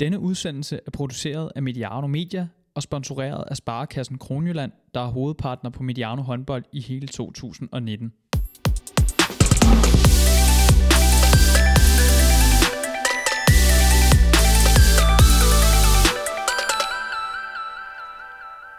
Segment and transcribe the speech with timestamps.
[0.00, 5.70] Denne udsendelse er produceret af Mediano Media og sponsoreret af Sparekassen Kronjylland, der er hovedpartner
[5.70, 8.12] på Mediano håndbold i hele 2019.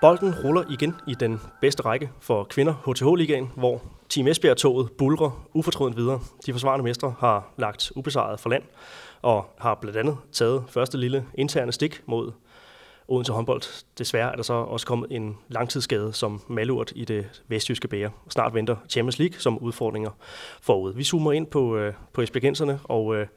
[0.01, 5.97] Bolden ruller igen i den bedste række for kvinder HTH-ligaen, hvor Team Esbjerg-toget bulrer ufortrødent
[5.97, 6.19] videre.
[6.45, 8.63] De forsvarende mestre har lagt ubesejret for land
[9.21, 12.31] og har blandt andet taget første lille interne stik mod
[13.11, 13.61] Odense håndbold.
[13.97, 18.09] Desværre er der så også kommet en langtidsskade som malurt i det vestjyske bære.
[18.29, 20.11] Snart venter Champions League som udfordringer
[20.61, 20.93] forud.
[20.93, 23.27] Vi zoomer ind på, øh, på esbjergenserne, og øh,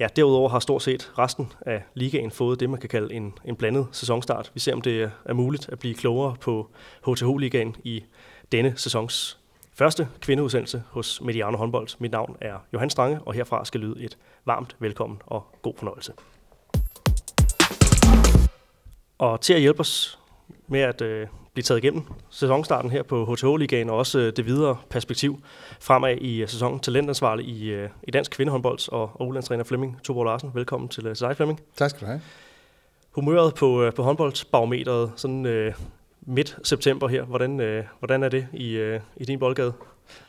[0.00, 3.56] ja, derudover har stort set resten af ligaen fået det, man kan kalde en, en
[3.56, 4.50] blandet sæsonstart.
[4.54, 6.70] Vi ser, om det er muligt at blive klogere på
[7.06, 8.04] HTH-ligaen i
[8.52, 9.39] denne sæsons
[9.80, 11.88] første kvindeudsendelse hos Mediano håndbold.
[11.98, 16.12] Mit navn er Johan Strange, og herfra skal lyde et varmt velkommen og god fornøjelse.
[19.18, 20.18] Og til at hjælpe os
[20.66, 24.76] med at øh, blive taget igennem sæsonstarten her på HTH-ligaen, og også øh, det videre
[24.90, 25.42] perspektiv
[25.80, 30.24] fremad i øh, sæsonen talentansvarlig i, øh, i dansk kvindehåndbold og, og ulandstræner Flemming Tuborg
[30.24, 30.50] Larsen.
[30.54, 31.60] Velkommen til øh, dig, Flemming.
[31.76, 32.20] Tak skal du have.
[33.10, 35.74] Humøret på, øh, på håndboldsbarometeret sådan øh,
[36.22, 39.72] midt september her, hvordan, øh, hvordan er det i, øh, i din boldgade?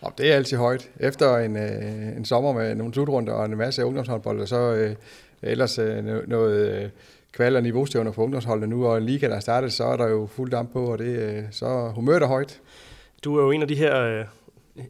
[0.01, 0.89] Og det er altid højt.
[0.99, 4.95] Efter en, øh, en sommer med nogle slutrunder og en masse ungdomshåndbold, så øh,
[5.41, 6.83] ellers øh, noget...
[6.83, 6.89] Øh,
[7.33, 10.07] kval- og niveaustævner for ungdomsholdene nu, og en liga, der er startet, så er der
[10.07, 12.59] jo fuld damp på, og det, øh, så humøret er højt.
[13.23, 14.25] Du er jo en af de her øh,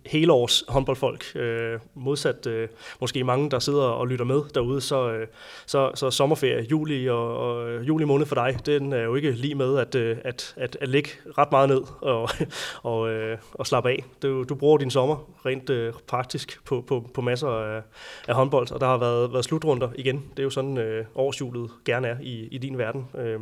[0.06, 2.68] helårs håndboldfolk, øh, modsat øh,
[3.02, 5.28] måske mange, der sidder og lytter med derude, så, øh,
[5.66, 9.32] så, så sommerferie, juli og, og øh, juli måned for dig, den er jo ikke
[9.32, 12.30] lige med at, øh, at, at, at lægge ret meget ned og,
[12.92, 14.04] og, øh, og slappe af.
[14.22, 17.82] Du, du bruger din sommer rent øh, praktisk på, på, på masser af,
[18.28, 20.16] af håndbold, og der har været, været slutrunder igen.
[20.32, 23.08] Det er jo sådan, øh, årsjulet gerne er i, i din verden.
[23.18, 23.40] Øh,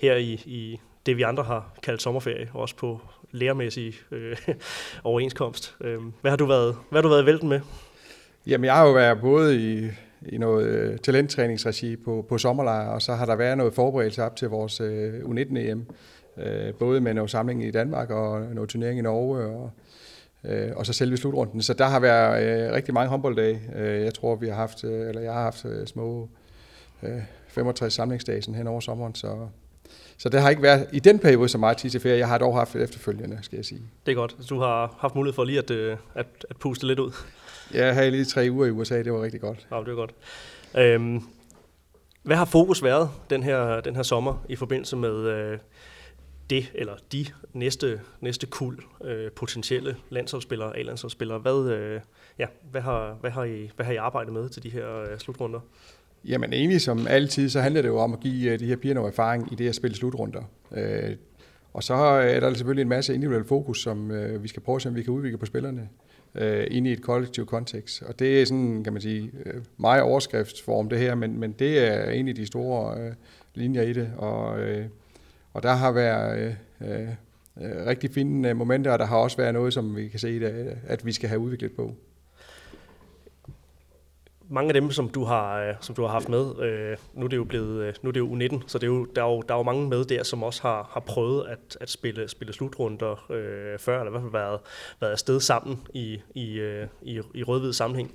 [0.00, 3.00] her i, i det, vi andre har kaldt sommerferie, også på
[3.30, 4.36] lærermæssig øh,
[5.04, 5.76] overenskomst.
[5.80, 7.60] Øhm, hvad har du været, hvad har du været i vælten med?
[8.46, 9.88] Jamen, jeg har jo været både i,
[10.28, 14.36] i noget øh, talenttræningsregi på, på sommerlejr, og så har der været noget forberedelse op
[14.36, 15.86] til vores øh, U19-EM.
[16.36, 19.70] Øh, både med noget samling i Danmark og noget turnering i Norge, og,
[20.44, 21.62] øh, og så selve slutrunden.
[21.62, 23.60] Så der har været øh, rigtig mange håndbolddage.
[23.76, 26.28] Øh, jeg tror, vi har haft, øh, eller jeg har haft øh, små
[27.02, 29.48] øh, 65 samlingsdage hen over sommeren, så
[30.22, 32.18] så det har ikke været i den periode så meget tid til ferie.
[32.18, 33.80] Jeg har dog haft efterfølgende, skal jeg sige.
[34.06, 34.36] Det er godt.
[34.48, 37.12] Du har haft mulighed for lige at, øh, at, at puste lidt ud.
[37.74, 39.02] Ja, jeg havde lige tre uger i USA.
[39.02, 39.66] Det var rigtig godt.
[39.70, 40.14] Ja, det var godt.
[40.78, 41.22] Øhm,
[42.22, 45.58] hvad har fokus været den her, den her sommer i forbindelse med øh,
[46.50, 51.38] det, eller de næste, næste kul øh, potentielle landsholdsspillere, A-landsholdsspillere?
[51.38, 52.00] Hvad, øh,
[52.38, 55.18] ja, hvad, har, hvad, har I, hvad har I arbejdet med til de her øh,
[55.18, 55.60] slutrunder?
[56.24, 58.94] Jamen egentlig som altid, så handler det jo om at give øh, de her piger
[58.94, 60.42] noget erfaring i det at spille slutrunder.
[60.74, 61.16] Øh,
[61.72, 64.76] og så øh, er der selvfølgelig en masse individuel fokus, som øh, vi skal prøve
[64.76, 65.88] at se, om vi kan udvikle på spillerne
[66.34, 68.02] øh, ind i et kollektivt kontekst.
[68.02, 69.30] Og det er sådan, kan man sige,
[69.76, 73.14] meget overskriftsform det her, men, men det er en af de store
[73.54, 74.12] linjer i det.
[74.16, 74.56] Og,
[75.52, 76.56] og der har været
[77.60, 80.40] rigtig fine momenter, og der har også været noget, som vi kan se,
[80.86, 81.94] at vi skal have udviklet på
[84.52, 87.28] mange af dem, som du har, øh, som du har haft med, øh, nu er
[87.28, 89.30] det jo blevet, øh, nu er det jo U19, så det er jo, der, er
[89.30, 92.28] jo, der er jo mange med der, som også har, har prøvet at, at spille,
[92.28, 94.60] spille slutrunder øh, før, eller i hvert fald været,
[95.00, 98.14] været afsted sammen i, i, øh, i, i rød sammenhæng.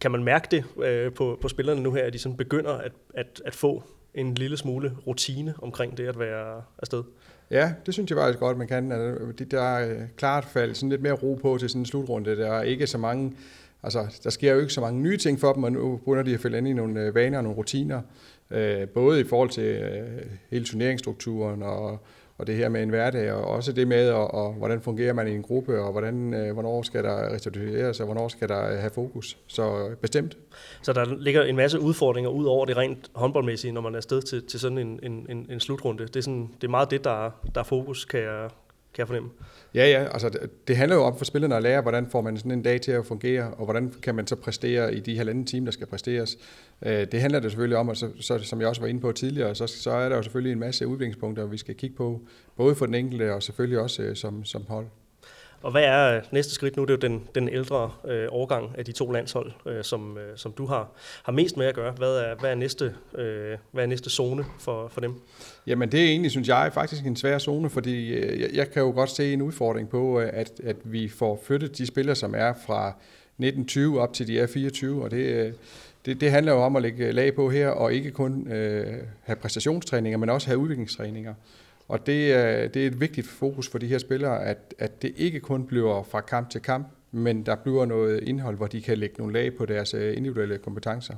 [0.00, 2.92] Kan man mærke det øh, på, på spillerne nu her, at de sådan begynder at,
[3.14, 3.82] at, at få
[4.14, 7.02] en lille smule rutine omkring det at være afsted?
[7.50, 8.92] Ja, det synes jeg faktisk godt, man kan.
[8.92, 12.36] Altså, det der øh, klart fald sådan lidt mere ro på til sådan en slutrunde.
[12.36, 13.32] Der er ikke så mange
[13.84, 16.34] Altså, der sker jo ikke så mange nye ting for dem, og nu begynder de
[16.34, 18.00] at følge ind i nogle øh, vaner og nogle rutiner,
[18.50, 21.98] øh, både i forhold til øh, hele turneringsstrukturen og,
[22.38, 25.28] og det her med en hverdag, og også det med, og, og hvordan fungerer man
[25.28, 28.78] i en gruppe, og hvordan, øh, hvornår skal der restitueres, og hvornår skal der øh,
[28.78, 29.38] have fokus.
[29.46, 30.36] Så øh, bestemt.
[30.82, 34.22] Så der ligger en masse udfordringer ud over det rent håndboldmæssige, når man er afsted
[34.22, 36.06] til, til sådan en, en, en, en slutrunde.
[36.06, 38.48] Det er, sådan, det er meget det, der, der er fokus, kan jeg,
[38.94, 39.30] kan jeg fornemme.
[39.74, 40.30] Ja, ja, altså
[40.68, 42.92] det, handler jo om for spillerne at lære, hvordan får man sådan en dag til
[42.92, 46.38] at fungere, og hvordan kan man så præstere i de halvanden time, der skal præsteres.
[46.82, 49.12] Øh, det handler det selvfølgelig om, og så, så, som jeg også var inde på
[49.12, 52.20] tidligere, så, så er der jo selvfølgelig en masse udviklingspunkter, vi skal kigge på,
[52.56, 54.86] både for den enkelte og selvfølgelig også øh, som, som hold.
[55.64, 56.82] Og hvad er næste skridt nu?
[56.82, 60.36] Det er jo den, den ældre øh, årgang af de to landshold, øh, som, øh,
[60.36, 60.90] som du har,
[61.22, 61.92] har mest med at gøre.
[61.92, 65.20] Hvad er, hvad er næste, øh, hvad er næste zone for, for dem?
[65.66, 68.82] Jamen det er egentlig, synes jeg, faktisk en svær zone, fordi øh, jeg, jeg kan
[68.82, 72.34] jo godt se en udfordring på, øh, at, at vi får flyttet de spillere, som
[72.34, 75.52] er fra 1920 op til de er 24, og det, øh,
[76.06, 78.86] det, det handler jo om at lægge lag på her, og ikke kun øh,
[79.22, 81.34] have præstationstræninger, men også have udviklingstræninger.
[81.88, 85.12] Og det er, det er et vigtigt fokus for de her spillere, at, at det
[85.16, 88.98] ikke kun bliver fra kamp til kamp, men der bliver noget indhold, hvor de kan
[88.98, 91.14] lægge nogle lag på deres individuelle kompetencer.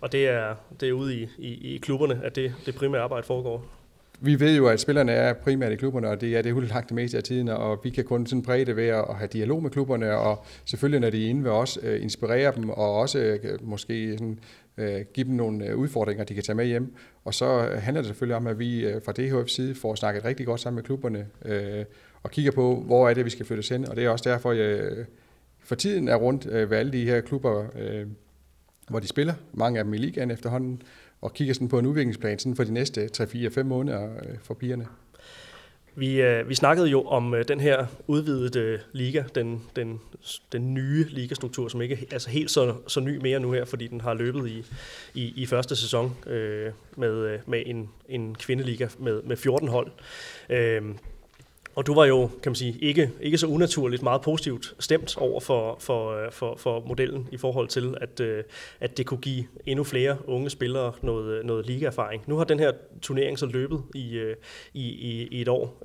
[0.00, 3.26] Og det er, det er ude i, i, i klubberne, at det, det primære arbejde
[3.26, 3.64] foregår?
[4.20, 6.88] Vi ved jo, at spillerne er primært i klubberne, og det er det hul lagt
[6.88, 9.62] det meste af tiden, og vi kan kun sådan præge det ved at have dialog
[9.62, 13.18] med klubberne, og selvfølgelig, når de er inde ved os, øh, inspirere dem, og også
[13.18, 14.38] øh, måske sådan,
[14.76, 16.94] øh, give dem nogle udfordringer, de kan tage med hjem.
[17.24, 20.60] Og så handler det selvfølgelig om, at vi fra DHF side får snakket rigtig godt
[20.60, 21.26] sammen med klubberne,
[22.22, 23.88] og kigger på, hvor er det, vi skal flyttes hen.
[23.88, 24.90] Og det er også derfor, jeg
[25.60, 27.66] for tiden er rundt ved alle de her klubber,
[28.88, 30.82] hvor de spiller, mange af dem i ligaen efterhånden,
[31.20, 34.86] og kigger sådan på en udviklingsplan sådan for de næste 3-4-5 måneder øh, for pigerne.
[35.98, 40.00] Vi, øh, vi snakkede jo om øh, den her udvidede øh, liga, den, den,
[40.52, 43.86] den nye ligastruktur, som ikke er altså helt så, så ny mere nu her, fordi
[43.86, 44.64] den har løbet i,
[45.14, 49.92] i, i første sæson øh, med, øh, med en, en kvindeliga med, med 14 hold.
[50.50, 50.82] Øh,
[51.76, 55.40] og du var jo, kan man sige, ikke, ikke så unaturligt meget positivt stemt over
[55.40, 58.44] for, for, øh, for, for modellen i forhold til, at, øh,
[58.80, 62.22] at det kunne give endnu flere unge spillere noget, øh, noget ligaerfaring.
[62.26, 64.34] Nu har den her turnering så løbet i,
[64.74, 65.82] i, i, i et år.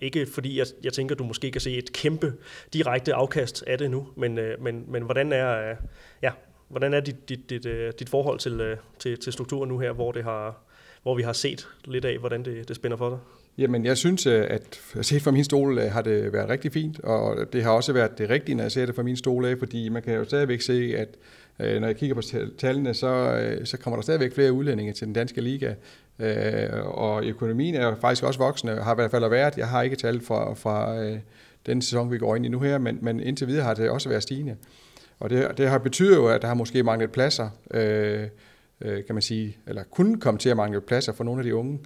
[0.00, 2.32] Ikke fordi jeg, jeg tænker, du måske kan se et kæmpe
[2.72, 5.76] direkte afkast af det nu, men, men, men hvordan er,
[6.22, 6.30] ja,
[6.68, 7.66] hvordan er dit, dit, dit,
[7.98, 10.62] dit forhold til, til, til strukturen nu her, hvor, det har,
[11.02, 13.18] hvor vi har set lidt af, hvordan det, det spænder for dig?
[13.58, 17.00] Jamen, jeg synes, øh, at set fra min stol øh, har det været rigtig fint,
[17.00, 19.58] og det har også været det rigtige, når jeg ser det fra min stol af,
[19.58, 21.08] fordi man kan jo stadigvæk se, at
[21.58, 22.22] øh, når jeg kigger på
[22.58, 25.74] tallene, så, så kommer der stadigvæk flere udlændinge til den danske liga,
[26.84, 29.58] og økonomien er faktisk også voksende, har i hvert fald været.
[29.58, 31.04] Jeg har ikke tal fra, fra
[31.66, 34.08] den sæson, vi går ind i nu her, men, men indtil videre har det også
[34.08, 34.56] været stigende.
[35.20, 38.28] Og det, det har betydet jo, at der har måske manglet pladser, øh,
[38.80, 41.78] kan man sige, eller kunne komme til at mangle pladser for nogle af de unge.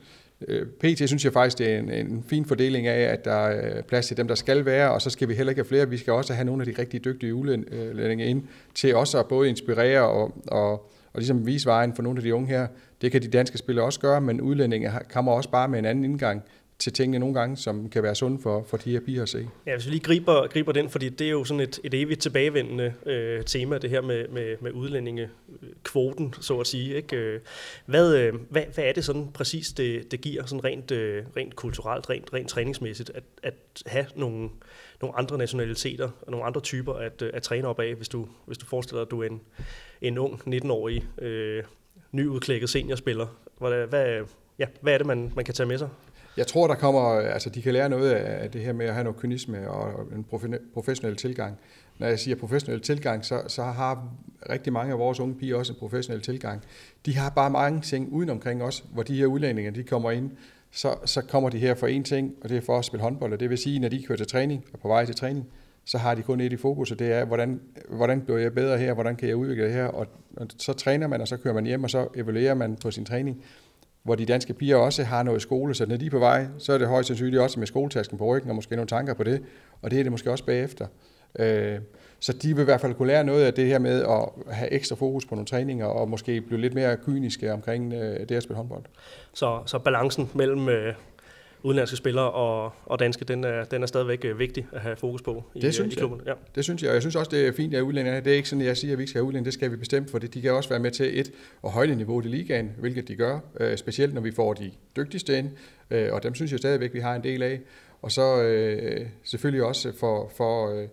[0.49, 3.83] Øh, PT synes jeg faktisk, det er en, en fin fordeling af, at der er
[3.83, 5.89] plads til dem, der skal være, og så skal vi heller ikke have flere.
[5.89, 8.43] Vi skal også have nogle af de rigtig dygtige øh, udlændinge ind
[8.75, 10.71] til også at både inspirere og, og,
[11.13, 12.67] og ligesom vise vejen for nogle af de unge her.
[13.03, 16.05] Det kan de danske spillere også gøre, men udlændinge kommer også bare med en anden
[16.05, 16.43] indgang
[16.79, 19.49] til tingene nogle gange, som kan være sunde for, for de her piger at se.
[19.67, 22.21] Ja, hvis vi lige griber, griber den, fordi det er jo sådan et, et evigt
[22.21, 26.95] tilbagevendende øh, tema, det her med, med, med udlændingekvoten, så at sige.
[26.95, 27.17] Ikke?
[27.17, 27.41] Øh,
[27.87, 31.57] hvad, øh, hvad, hvad er det sådan præcis, det, det giver sådan rent, øh, rent
[31.57, 33.55] kulturelt, rent, rent træningsmæssigt, at, at
[33.87, 34.49] have nogle,
[35.01, 38.29] nogle andre nationaliteter og nogle andre typer at, øh, at træne op af, hvis du,
[38.47, 39.41] hvis du forestiller dig, at du er en,
[40.01, 41.63] en ung 19-årig øh,
[42.13, 43.27] nyudklækket seniorspiller.
[43.59, 44.21] Hvad, hvad,
[44.59, 45.89] ja, hvad er det, man, man kan tage med sig?
[46.37, 48.95] Jeg tror, der kommer, øh, altså de kan lære noget af det her med at
[48.95, 50.27] have noget kynisme og en
[50.75, 51.59] professionel tilgang.
[51.99, 54.09] Når jeg siger professionel tilgang, så, så har
[54.51, 56.63] rigtig mange af vores unge piger også en professionel tilgang.
[57.07, 60.31] De har bare mange ting uden omkring os, hvor de her udlændinge, de kommer ind,
[60.71, 63.33] så, så kommer de her for én ting, og det er for at spille håndbold,
[63.33, 65.47] og det vil sige, når de kører til træning og på vej til træning,
[65.85, 68.79] så har de kun et i fokus, og det er, hvordan, hvordan bliver jeg bedre
[68.79, 71.55] her, hvordan kan jeg udvikle det her, og, og så træner man, og så kører
[71.55, 73.45] man hjem, og så evaluerer man på sin træning
[74.05, 76.73] hvor de danske piger også har noget skole, så når de er på vej, så
[76.73, 79.43] er det højst sandsynligt også med skoletasken på ryggen, og måske nogle tanker på det,
[79.83, 80.87] og det er det måske også bagefter.
[81.39, 81.79] Øh,
[82.21, 84.73] så de vil i hvert fald kunne lære noget af det her med at have
[84.73, 88.43] ekstra fokus på nogle træninger, og måske blive lidt mere kyniske omkring øh, det at
[88.43, 88.83] spille håndbold.
[89.35, 90.95] Så, så balancen mellem øh,
[91.65, 95.23] udenlandske spillere og, og danske, den er, den er stadigvæk øh, vigtig at have fokus
[95.23, 96.21] på i, det synes i klubben.
[96.27, 96.33] Ja.
[96.55, 98.49] Det synes jeg, og jeg synes også, det er fint, at udlændinge Det er ikke
[98.49, 100.19] sådan, at jeg siger, at vi ikke skal have udlændinge, det skal vi bestemt, for
[100.19, 103.39] de kan også være med til et og højne niveauet i ligaen, hvilket de gør,
[103.61, 105.51] øh, specielt når vi får de dygtigste ind,
[105.91, 107.61] øh, og dem synes jeg stadigvæk, vi har en del af.
[108.03, 110.87] Og så øh, selvfølgelig også for, for,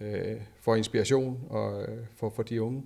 [0.00, 2.82] øh, for inspiration og for, for de unge.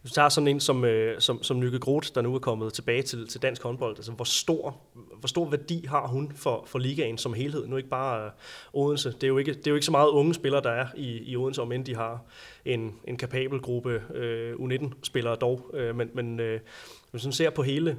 [0.00, 2.72] Hvis du tager sådan en som, øh, som, som Nykke Groth, der nu er kommet
[2.72, 4.76] tilbage til, til dansk håndbold, altså hvor stor,
[5.18, 7.66] hvor stor værdi har hun for, for ligaen som helhed?
[7.66, 8.30] Nu ikke bare øh,
[8.72, 9.12] Odense.
[9.12, 11.30] Det er, jo ikke, det er jo ikke så meget unge spillere, der er i,
[11.30, 12.24] i Odense, om end de har
[12.64, 15.70] en, en kapabel gruppe øh, U19-spillere dog.
[15.74, 16.60] Øh, men men øh,
[17.10, 17.96] hvis man ser på hele,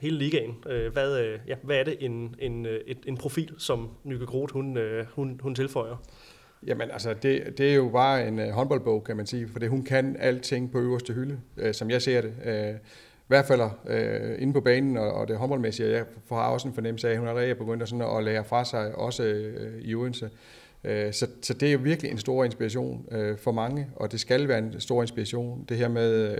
[0.00, 0.64] hele ligaen.
[0.66, 4.26] Øh, hvad, øh, ja, hvad er det en, en, øh, et, en profil, som Nykke
[4.26, 5.96] Groth, hun, øh, hun, hun tilføjer?
[6.66, 9.68] Jamen altså, det, det er jo bare en uh, håndboldbog, kan man sige, for det,
[9.68, 12.32] hun kan alting på øverste hylde, uh, som jeg ser det.
[12.46, 15.90] Uh, I hvert fald uh, inde på banen og, og det håndboldmæssige.
[15.90, 18.44] Jeg har også en fornemmelse af, at hun allerede er begyndt at, sådan at lære
[18.44, 20.30] fra sig, også uh, i Odense.
[20.84, 24.20] Uh, så, så det er jo virkelig en stor inspiration uh, for mange, og det
[24.20, 26.38] skal være en stor inspiration, det her med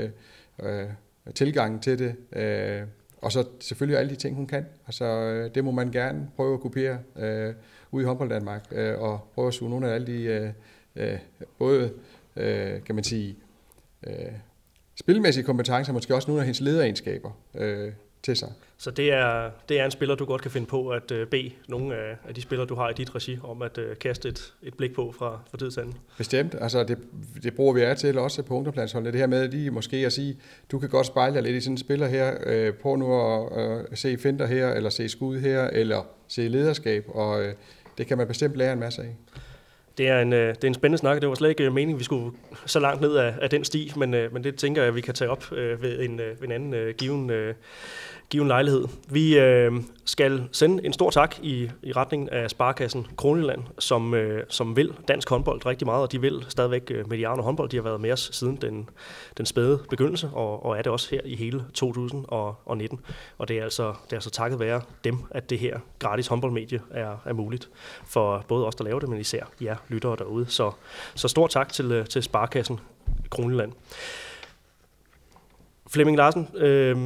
[0.59, 0.85] uh, uh,
[1.35, 2.15] tilgangen til det.
[2.83, 2.89] Uh,
[3.23, 4.67] og så selvfølgelig alle de ting, hun kan.
[4.87, 6.99] Altså, det må man gerne prøve at kopiere.
[7.15, 7.55] Uh,
[7.91, 10.51] ude i håndbold Danmark, øh, og prøve at suge nogle af alle de, øh,
[10.97, 11.19] øh,
[11.59, 11.93] både,
[12.37, 13.37] øh, kan man sige,
[14.07, 14.13] øh,
[15.01, 17.93] spilmæssige kompetencer, måske også nogle af hendes lederegenskaber øh,
[18.23, 18.53] til sig.
[18.79, 21.51] Så det er, det er en spiller, du godt kan finde på at uh, bede
[21.69, 24.55] nogle af, af de spillere, du har i dit regi, om at uh, kaste et,
[24.63, 25.97] et blik på fra, fra tid til anden.
[26.19, 26.55] Bestemt.
[26.61, 26.99] Altså det,
[27.43, 29.13] det bruger vi af til også på ungdomslandsholdet.
[29.13, 30.37] Det her med lige måske at sige,
[30.71, 32.35] du kan godt spejle dig lidt i sådan en spiller her.
[32.47, 37.05] Øh, på nu at øh, se finder her, eller se skud her, eller se lederskab.
[37.09, 37.55] Og øh,
[38.01, 39.17] det kan man bestemt lære en masse af.
[39.99, 41.21] Det er, en, øh, det er en spændende snak.
[41.21, 43.93] Det var slet ikke øh, meningen, vi skulle så langt ned af, af den sti,
[43.97, 46.53] men, øh, men det tænker jeg, at vi kan tage op ved en, ved en
[46.53, 47.31] anden given
[48.39, 48.85] en lejlighed.
[49.09, 49.73] Vi øh,
[50.05, 54.93] skal sende en stor tak i, i retning af Sparkassen Kronjylland, som, øh, som vil
[55.09, 57.69] dansk håndbold rigtig meget, og de vil stadigvæk øh, Mediano håndbold.
[57.69, 58.89] De har været med os siden den,
[59.37, 63.01] den spæde begyndelse, og, og er det også her i hele 2019.
[63.39, 66.81] Og det er altså, det er altså takket være dem, at det her gratis håndboldmedie
[66.91, 67.69] er, er muligt
[68.07, 70.47] for både os, der laver det, men især jer lyttere derude.
[70.49, 70.73] Så,
[71.15, 72.81] så stor tak til, øh, til Sparkassen
[73.31, 73.73] Kronjylland.
[75.91, 76.97] Flemming Larsen, øh,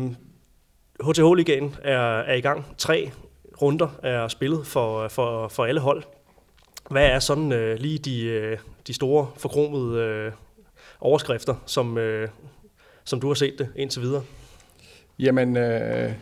[1.04, 2.66] HTH-ligaen er, er i gang.
[2.78, 3.11] Tre
[3.62, 6.02] runder er spillet for, for, for alle hold.
[6.90, 10.32] Hvad er sådan øh, lige de, øh, de store forkromede øh,
[11.00, 12.28] overskrifter, som, øh,
[13.04, 14.23] som du har set det indtil videre?
[15.18, 16.12] Jamen, øh,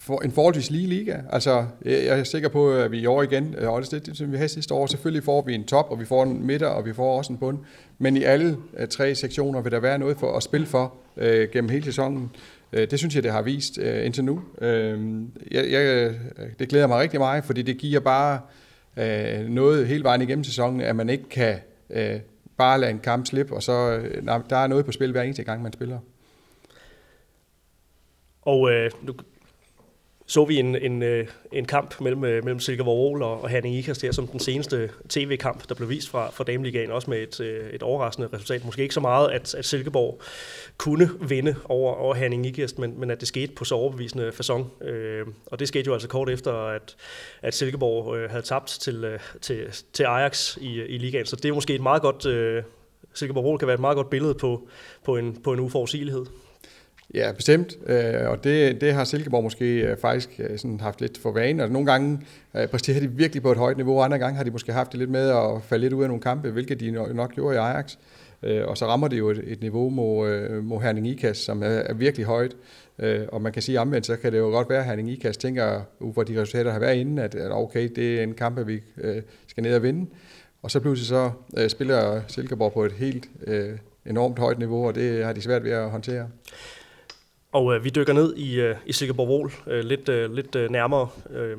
[0.00, 1.16] for en forholdsvis lige liga.
[1.30, 4.32] Altså, jeg er sikker på, at vi i år igen, øh, og det, det, som
[4.32, 6.86] vi havde sidste år, selvfølgelig får vi en top, og vi får en midter, og
[6.86, 7.58] vi får også en bund.
[7.98, 11.48] Men i alle øh, tre sektioner vil der være noget for at spille for øh,
[11.52, 12.30] gennem hele sæsonen.
[12.72, 14.42] Øh, det synes jeg, det har vist øh, indtil nu.
[14.60, 16.14] Øh, jeg, jeg,
[16.58, 18.40] det glæder mig rigtig meget, fordi det giver bare
[19.48, 21.58] noget hele vejen igennem sæsonen, at man ikke kan
[22.56, 23.98] bare lade en kamp slippe, og så
[24.50, 25.98] der er noget på spil hver eneste gang, man spiller.
[28.42, 29.14] Og øh, nu
[30.30, 34.02] så vi en, en, øh, en kamp mellem, øh, mellem Silkeborg og, og Herning Ikast
[34.02, 37.70] her, som den seneste tv-kamp, der blev vist fra, fra Dameligaen, også med et, øh,
[37.70, 38.64] et overraskende resultat.
[38.64, 40.20] Måske ikke så meget, at, at Silkeborg
[40.78, 44.84] kunne vinde over, over Herning Ikast, men, men at det skete på så overbevisende façon.
[44.88, 46.96] Øh, og det skete jo altså kort efter, at,
[47.42, 51.26] at Silkeborg øh, havde tabt til, til, til Ajax i, i ligaen.
[51.26, 52.26] Så det er måske et meget godt...
[52.26, 52.62] Øh,
[53.14, 54.68] Silkeborg kan være et meget godt billede på,
[55.04, 56.26] på, en, på en uforudsigelighed.
[57.14, 57.78] Ja, bestemt.
[57.86, 61.62] Øh, og det, det har Silkeborg måske øh, faktisk øh, sådan haft lidt for vane.
[61.62, 62.20] Og nogle gange
[62.70, 64.98] præsterer de virkelig på et højt niveau, og andre gange har de måske haft det
[64.98, 67.96] lidt med at falde lidt ud af nogle kampe, hvilket de nok gjorde i Ajax.
[68.42, 71.94] Og så rammer det jo et, et niveau mod, mod Herning Ikas, som er, er
[71.94, 72.56] virkelig højt.
[73.28, 75.80] Og man kan sige omvendt, så kan det jo godt være, at Herning Ikas tænker,
[76.00, 78.34] uh, ud fra de resultater, der har været inden, at, at okay, det er en
[78.34, 78.80] kamp, vi
[79.46, 80.10] skal ned og vinde.
[80.62, 81.30] Og så pludselig så
[81.68, 83.28] spiller Silkeborg på et helt
[84.06, 86.28] enormt højt niveau, og det har de svært ved at håndtere.
[87.52, 90.70] Og øh, vi dykker ned i, øh, i Silkeborg Vol øh, lidt, øh, lidt øh,
[90.70, 91.08] nærmere.
[91.30, 91.58] Øh,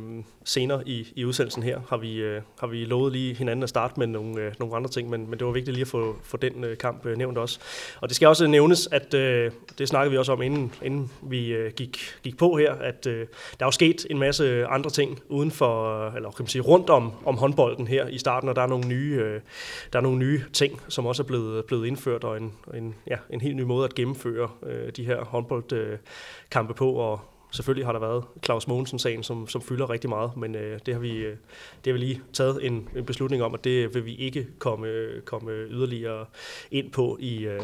[0.50, 1.80] senere i, i udsendelsen her.
[1.90, 4.90] Har vi, øh, har vi lovet lige hinanden at starte med nogle, øh, nogle andre
[4.90, 7.38] ting, men, men det var vigtigt lige at få, få den øh, kamp øh, nævnt
[7.38, 7.60] også.
[8.02, 11.48] Og det skal også nævnes, at øh, det snakkede vi også om, inden, inden vi
[11.48, 13.28] øh, gik, gik på her, at øh,
[13.60, 16.90] der er jo sket en masse andre ting uden for, eller kan man sige, rundt
[16.90, 19.42] om, om håndbolden her i starten, og der er nogle nye, øh,
[19.94, 23.18] der er nogle nye ting, som også er blevet, blevet indført, og en, en, ja,
[23.30, 25.98] en helt ny måde at gennemføre øh, de her håndbold øh,
[26.52, 27.20] kampe på, og
[27.52, 31.02] selvfølgelig har der været Claus Mogensen-sagen, som, som fylder rigtig meget, men øh, det, har
[31.02, 31.38] vi, øh,
[31.86, 34.88] det har vi lige taget en, en beslutning om, at det vil vi ikke komme,
[34.88, 36.26] øh, komme yderligere
[36.72, 37.62] ind på i, øh,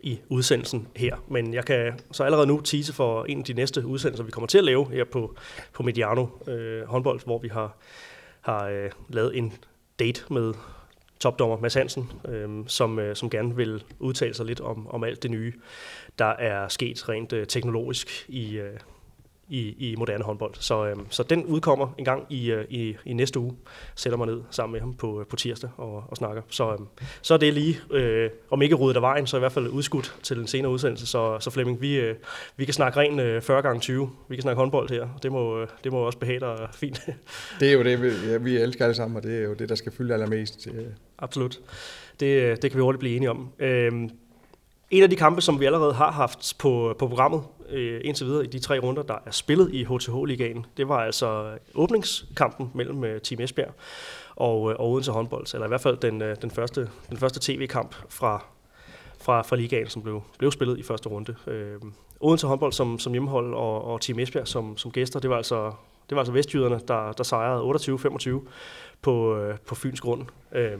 [0.00, 1.16] i udsendelsen her.
[1.28, 4.48] Men jeg kan så allerede nu tease for en af de næste udsendelser, vi kommer
[4.48, 5.34] til at lave her på,
[5.72, 7.76] på Mediano øh, håndbold, hvor vi har,
[8.40, 9.52] har øh, lavet en
[9.98, 10.54] date med
[11.20, 15.22] topdommer Mads Hansen, øh, som, øh, som gerne vil udtale sig lidt om, om alt
[15.22, 15.52] det nye,
[16.18, 18.80] der er sket rent øh, teknologisk i, øh,
[19.50, 20.54] i, i moderne håndbold.
[20.54, 23.56] Så, øh, så den udkommer en gang i, øh, i, i næste uge.
[23.94, 26.42] Sætter mig ned sammen med ham på, på tirsdag og, og snakker.
[26.48, 26.78] Så, øh,
[27.22, 30.16] så er det lige, øh, om ikke ryddet af vejen, så i hvert fald udskudt
[30.22, 31.06] til en senere udsendelse.
[31.06, 32.14] Så, så Flemming, vi, øh,
[32.56, 34.10] vi kan snakke ren øh, 40 gange 20.
[34.28, 35.08] Vi kan snakke håndbold her.
[35.22, 37.00] Det må, det må også behage dig fint.
[37.60, 39.68] det er jo det, vi, ja, vi elsker alle sammen, og det er jo det,
[39.68, 40.68] der skal fylde allermest.
[41.18, 41.60] Absolut.
[42.20, 43.48] Det, det kan vi hurtigt blive enige om.
[43.58, 43.92] Øh,
[44.90, 48.44] en af de kampe, som vi allerede har haft på, på programmet øh, indtil videre
[48.44, 53.20] i de tre runder, der er spillet i HTH-ligaen, det var altså åbningskampen mellem øh,
[53.20, 53.74] Team Esbjerg
[54.36, 57.40] og, øh, og Odense håndbold, eller i hvert fald den, øh, den første, den første
[57.42, 58.44] tv-kamp fra,
[59.20, 61.34] fra, fra ligaen, som blev, blev spillet i første runde.
[61.46, 61.80] Øh,
[62.20, 65.72] Odense håndbold som, som hjemmehold og, og Team Esbjerg som, som gæster, det var altså,
[66.08, 67.62] det var altså vestjyderne, der, der sejrede
[68.42, 68.48] 28-25
[69.02, 70.26] på, øh, på Fyns grund.
[70.52, 70.78] Øh,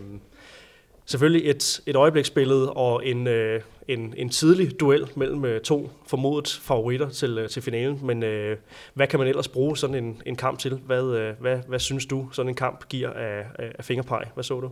[1.11, 6.61] selvfølgelig et, et øjebliksbillede og en, øh, en, en tidlig duel mellem øh, to formodet
[6.62, 8.00] favoritter til, øh, til finalen.
[8.02, 8.57] Men øh,
[8.95, 10.81] hvad kan man ellers bruge sådan en, en kamp til?
[10.87, 14.25] Hvad, øh, hvad, hvad synes du, sådan en kamp giver af, af, fingerpeg?
[14.35, 14.71] Hvad så du?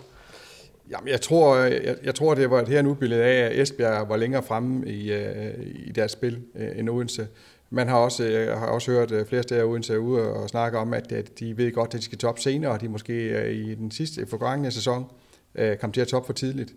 [0.91, 3.61] Jamen, jeg tror, øh, jeg, jeg tror, det var et her nu billede af, at
[3.61, 5.55] Esbjerg var længere fremme i, øh,
[5.87, 7.27] i deres spil øh, end Odense.
[7.71, 11.13] Man har også, jeg har også hørt flere steder Odense ude og snakke om, at,
[11.13, 14.27] at de ved godt, at de skal top senere, og de måske i den sidste
[14.27, 15.11] forgangne sæson
[15.59, 16.75] Øh, kom til at toppe for tidligt.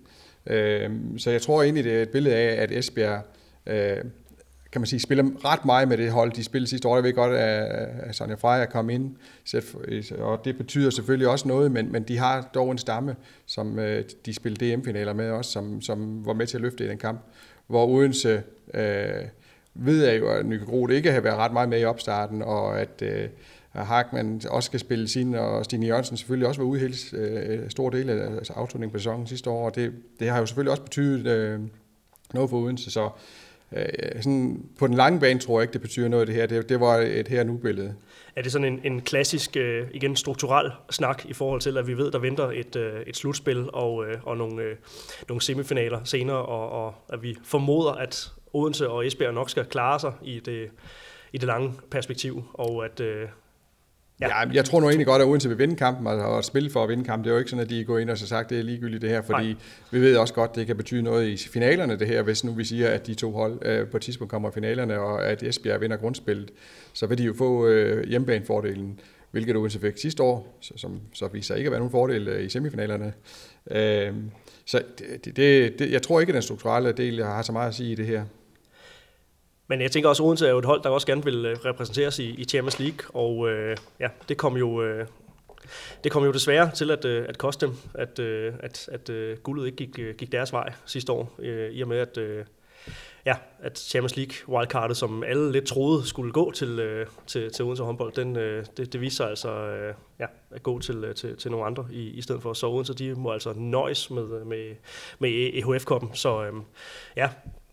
[0.47, 3.21] Øh, så jeg tror egentlig, det er et billede af, at Esbjerg
[3.67, 3.97] øh,
[4.71, 6.95] kan man sige, spiller ret meget med det hold, de spillede sidste år.
[6.95, 9.15] Jeg ved godt, at Sonja Freja kom ind,
[10.19, 14.03] og det betyder selvfølgelig også noget, men, men de har dog en stamme, som øh,
[14.25, 17.21] de spillede DM-finaler med også, som, som var med til at løfte i den kamp.
[17.67, 19.25] Hvor Odense øh,
[19.73, 22.81] ved jeg jo, at Nykke Groth ikke har været ret meget med i opstarten, og
[22.81, 23.29] at øh,
[23.73, 27.89] Harkman også skal spille sin, og Stine Jørgensen selvfølgelig også var ude hele øh, stor
[27.89, 30.83] del af altså afslutningen på sæsonen sidste år, og det, det har jo selvfølgelig også
[30.83, 31.59] betydet øh,
[32.33, 33.09] noget for Odense, så
[33.75, 36.45] Øh, sådan, på den lange bane tror jeg ikke, det betyder noget det her.
[36.45, 37.95] Det, det var et her nu billede.
[38.35, 41.97] Er det sådan en, en klassisk, øh, igen strukturel snak i forhold til, at vi
[41.97, 44.75] ved, der venter et, øh, et slutspil og, øh, og nogle, øh,
[45.27, 49.99] nogle semifinaler senere, og, og at vi formoder, at Odense og Esbjerg nok skal klare
[49.99, 50.69] sig i det,
[51.33, 53.27] i det lange perspektiv, og at, øh,
[54.21, 54.27] Ja.
[54.27, 56.83] ja, jeg tror nu egentlig godt, at Odense vil vinde kampen, altså at spille for
[56.83, 57.23] at vinde kampen.
[57.23, 58.63] Det er jo ikke sådan, at de går ind og så sagt, at det er
[58.63, 59.55] ligegyldigt det her, fordi Nej.
[59.91, 62.51] vi ved også godt, at det kan betyde noget i finalerne det her, hvis nu
[62.51, 65.43] vi siger, at de to hold øh, på et tidspunkt kommer i finalerne, og at
[65.43, 66.51] Esbjerg vinder grundspillet,
[66.93, 68.99] så vil de jo få øh, hjemmebanefordelen,
[69.31, 72.45] hvilket Odense fik sidste år, så, som så viser ikke at være nogen fordel øh,
[72.45, 73.13] i semifinalerne.
[73.71, 74.13] Øh,
[74.65, 77.75] så det, det, det, jeg tror ikke, at den strukturelle del har så meget at
[77.75, 78.23] sige i det her.
[79.71, 81.57] Men jeg tænker også, at Odense er jo et hold, der også gerne vil øh,
[81.65, 84.81] repræsenteres i, i Champions League, og øh, ja, det kom jo...
[84.81, 85.07] Øh,
[86.03, 89.43] det kom jo desværre til at, øh, at koste dem, at, øh, at, at, at
[89.43, 91.39] guldet ikke gik, gik deres vej sidste år,
[91.71, 92.45] i og med at,
[93.25, 97.83] ja, at Champions League wildcardet, som alle lidt troede skulle gå til, til, til Odense
[97.83, 98.35] håndbold, den,
[98.77, 99.49] det, det viste sig altså
[100.19, 102.53] ja, at gå til, til, til nogle andre i, i stedet for.
[102.53, 104.75] Så Odense de må altså nøjes med, med,
[105.19, 106.09] med EHF-koppen.
[106.13, 106.61] Så øhm,
[107.15, 107.29] ja,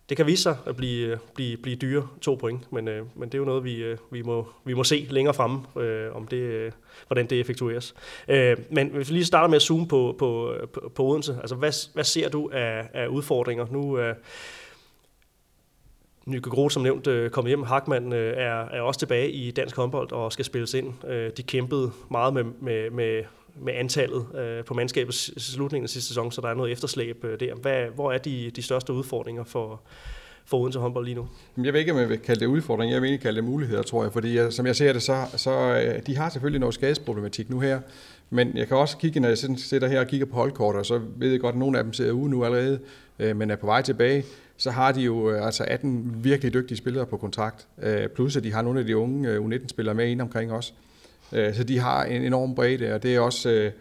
[0.08, 3.34] det kan vise sig at blive, blive, blive dyre to point, men, øh, men det
[3.34, 6.36] er jo noget, vi, øh, vi, må, vi må se længere fremme, øh, om det,
[6.36, 6.72] øh,
[7.06, 7.94] hvordan det effektueres.
[8.28, 11.54] Øh, men hvis vi lige starter med at zoome på, på, på, på Odense, altså
[11.54, 13.66] hvad, hvad ser du af, af udfordringer?
[13.70, 14.14] Nu øh,
[16.26, 17.62] Nyke Groth, som nævnt, øh, kommet hjem.
[17.62, 21.04] Hakman øh, er, er også tilbage i dansk håndbold og skal spilles ind.
[21.08, 23.24] Øh, de kæmpede meget med, med, med
[23.62, 27.40] med antallet øh, på mandskabets slutningen af sidste sæson, så der er noget efterslæb øh,
[27.40, 27.54] der.
[27.54, 29.80] Hvad, hvor er de, de største udfordringer for,
[30.44, 31.28] for Odense håndbold lige nu?
[31.64, 32.94] Jeg ved ikke, om jeg vil kalde det udfordringer.
[32.94, 34.12] Jeg vil egentlig kalde det muligheder, tror jeg.
[34.12, 37.60] Fordi jeg, som jeg ser det, så, så øh, de har selvfølgelig noget skadesproblematik nu
[37.60, 37.80] her.
[38.30, 41.30] Men jeg kan også kigge, når jeg sidder her og kigger på holdkortet, så ved
[41.30, 42.80] jeg godt, at nogle af dem sidder ude nu allerede,
[43.18, 44.24] øh, men er på vej tilbage.
[44.56, 47.66] Så har de jo øh, altså 18 virkelig dygtige spillere på kontrakt.
[47.82, 50.72] Øh, plus at de har nogle af de unge øh, U19-spillere med ind omkring også.
[51.32, 53.72] Øh, så de har en enorm bredde, og det er også øh,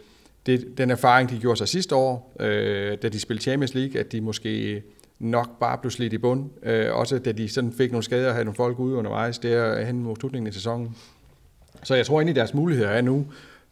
[0.45, 4.11] det, den erfaring, de gjorde sig sidste år, øh, da de spillede Champions League, at
[4.11, 4.83] de måske
[5.19, 6.49] nok bare blev slidt i bund.
[6.63, 9.85] Øh, også da de sådan fik nogle skader og havde nogle folk ude undervejs, der
[9.85, 10.95] hen mod slutningen af sæsonen.
[11.83, 13.25] Så jeg tror egentlig, deres muligheder er nu,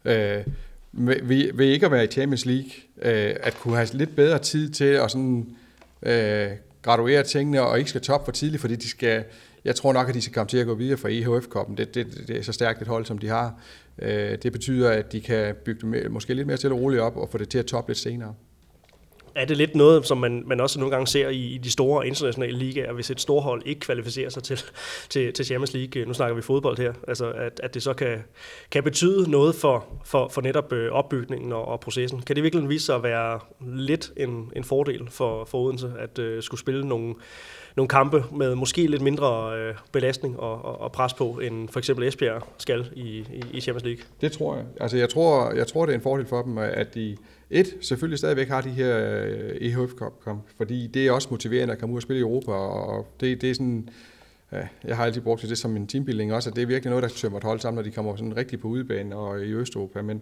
[0.06, 0.44] øh,
[0.92, 4.70] ved, ved ikke at være i Champions League, øh, at kunne have lidt bedre tid
[4.70, 5.56] til at sådan,
[6.82, 9.24] graduere tingene, og ikke skal top for tidligt, fordi de skal,
[9.66, 11.78] jeg tror nok, at de skal komme til at gå videre fra EHF-koppen.
[11.78, 13.62] Det, det, det er så stærkt et hold, som de har.
[14.00, 17.18] Øh, det betyder, at de kan bygge det måske lidt mere til og roligt op
[17.18, 18.34] og få det til at toppe lidt senere
[19.36, 22.08] er det lidt noget, som man, man også nogle gange ser i, i de store
[22.08, 24.64] internationale ligaer, hvis et storhold ikke kvalificerer sig til,
[25.10, 28.24] til, til Champions League, nu snakker vi fodbold her, altså at, at det så kan,
[28.72, 32.22] kan betyde noget for, for, for netop øh, opbygningen og, og processen.
[32.22, 36.20] Kan det virkelig vise sig at være lidt en, en fordel for, for Odense, at
[36.20, 37.16] uh, skulle spille nogle,
[37.76, 41.80] nogle kampe med måske lidt mindre øh, belastning og, og, og pres på, end for
[41.80, 44.04] eksempel Esbjerg skal i, i, i Champions League?
[44.22, 44.66] Det tror jeg.
[44.82, 47.18] Altså jeg tror, jeg tror, det er en fordel for dem, at de
[47.50, 51.74] et, selvfølgelig stadigvæk har de her øh, EHF Cup kamp, fordi det er også motiverende
[51.74, 53.90] at komme ud og spille i Europa, og det, det er sådan,
[54.52, 57.04] ja, jeg har altid brugt det som en teambuilding også, at det er virkelig noget,
[57.04, 60.02] der tømmer et hold sammen, når de kommer sådan rigtig på udebane og i Østeuropa,
[60.02, 60.22] men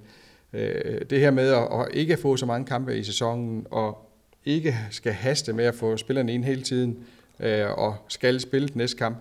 [0.54, 4.10] øh, det her med at, at ikke få så mange kampe i sæsonen, og
[4.46, 7.04] ikke skal haste med at få spillerne ind hele tiden,
[7.44, 9.18] øh, og skal spille den næste kamp,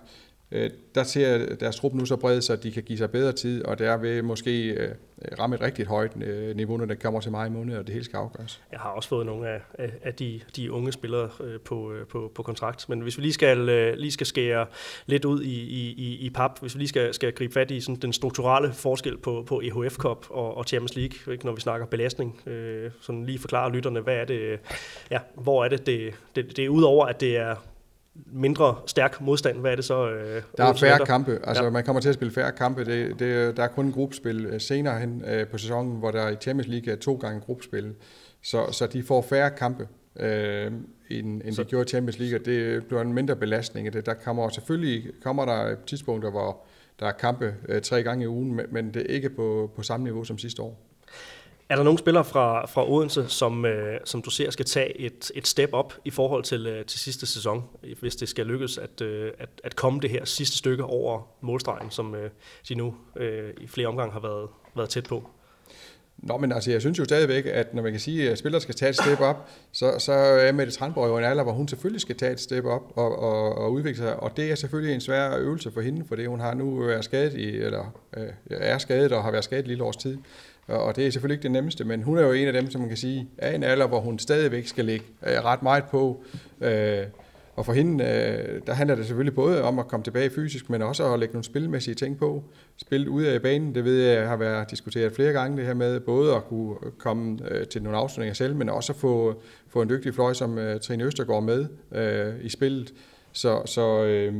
[0.53, 3.65] øh, der ser deres trup nu så bred, så de kan give sig bedre tid,
[3.65, 4.95] og derved måske øh,
[5.39, 8.05] ramme et rigtigt højt øh, niveau, når det kommer til maj måned, og det hele
[8.05, 8.63] skal afgøres.
[8.73, 9.61] Jeg har også fået nogle af,
[10.03, 13.33] af de, de unge spillere øh, på, øh, på, på kontrakt, men hvis vi lige
[13.33, 14.67] skal, øh, lige skal skære
[15.07, 17.97] lidt ud i, i, i pap, hvis vi lige skal, skal gribe fat i sådan
[17.97, 21.87] den strukturelle forskel på, på EHF Cup og, og Champions League, ikke, når vi snakker
[21.87, 24.59] belastning, øh, sådan lige forklare lytterne, hvad er det,
[25.11, 27.57] ja, hvor er det, det, det, det er udover, at det er
[28.15, 30.11] mindre stærk modstand, hvad er det så?
[30.11, 31.71] Øh, der er færre kampe, altså ja.
[31.71, 32.85] man kommer til at spille færre kampe.
[32.85, 36.37] Det, det, der er kun gruppespil øh, senere hen øh, på sæsonen, hvor der i
[36.37, 37.95] Champions League er to gange gruppespil.
[38.43, 39.89] så, så de får færre kampe,
[40.21, 40.73] øh,
[41.11, 43.93] end, end de gjorde i Champions League, og det bliver en mindre belastning.
[43.93, 46.65] Det, der kommer selvfølgelig kommer der tidspunkter, hvor
[47.01, 49.83] der er kampe øh, tre gange i ugen, men, men det er ikke på, på
[49.83, 50.92] samme niveau som sidste år.
[51.73, 55.31] Er der nogle spillere fra, fra Odense, som, øh, som du ser skal tage et,
[55.35, 57.65] et step op i forhold til, øh, til sidste sæson,
[58.01, 61.91] hvis det skal lykkes at, øh, at, at komme det her sidste stykke over målstregen,
[61.91, 62.31] som øh,
[62.69, 65.31] de nu øh, i flere omgange har været, været tæt på?
[66.19, 68.75] Nå, men altså, jeg synes jo stadigvæk, at når man kan sige, at spillere skal
[68.75, 72.01] tage et step op, så, så er Mette Tranborg jo en alder, hvor hun selvfølgelig
[72.01, 75.01] skal tage et step op og, og, og udvikle sig, og det er selvfølgelig en
[75.01, 79.13] svær øvelse for hende, fordi hun har nu været skadet i, eller øh, er skadet
[79.13, 80.19] og har været skadet i lille års tid.
[80.73, 82.81] Og det er selvfølgelig ikke det nemmeste, men hun er jo en af dem, som
[82.81, 86.25] man kan sige, er en alder, hvor hun stadigvæk skal ligge øh, ret meget på.
[86.61, 86.99] Øh,
[87.57, 90.83] og for hende, øh, der handler det selvfølgelig både om at komme tilbage fysisk, men
[90.83, 92.45] også at lægge nogle spilmæssige ting på.
[92.77, 96.01] Spil ud af banen, det ved jeg har været diskuteret flere gange, det her med
[96.01, 97.39] både at kunne komme
[97.71, 101.43] til nogle afslutninger selv, men også at få, få en dygtig fløj som Trine Østergaard
[101.43, 101.67] med
[102.43, 102.93] i spillet.
[103.33, 104.35] Så, så øh,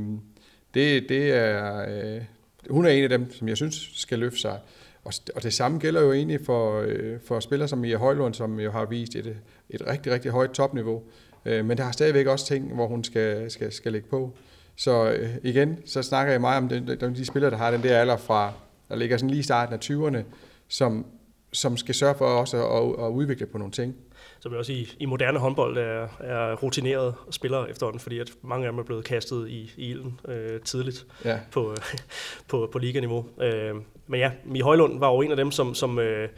[0.75, 2.23] det, det er, øh,
[2.71, 4.59] hun er en af dem, som jeg synes skal løfte sig.
[5.05, 8.61] Og, og det samme gælder jo egentlig for, øh, for spillere som Mia Højlund, som
[8.61, 9.37] jo har vist et,
[9.71, 11.03] et rigtig, rigtig højt topniveau.
[11.45, 14.37] Øh, men der har stadigvæk også ting, hvor hun skal, skal, skal lægge på.
[14.77, 17.99] Så øh, igen, så snakker jeg meget om de, de, spillere, der har den der
[17.99, 18.53] alder fra,
[18.89, 20.25] der ligger sådan lige starten af 20'erne,
[20.69, 21.07] som,
[21.53, 23.97] som skal sørge for også at, at udvikle på nogle ting
[24.41, 28.73] som også i, i moderne håndbold er, er rutineret spillere efterhånden, fordi at mange af
[28.73, 31.39] dem er blevet kastet i, i ilden øh, tidligt ja.
[31.53, 31.75] på,
[32.51, 33.27] på, på liganiveau.
[33.41, 33.75] Øh,
[34.07, 36.29] men ja, Mi Højlund var jo en af dem, som, som øh,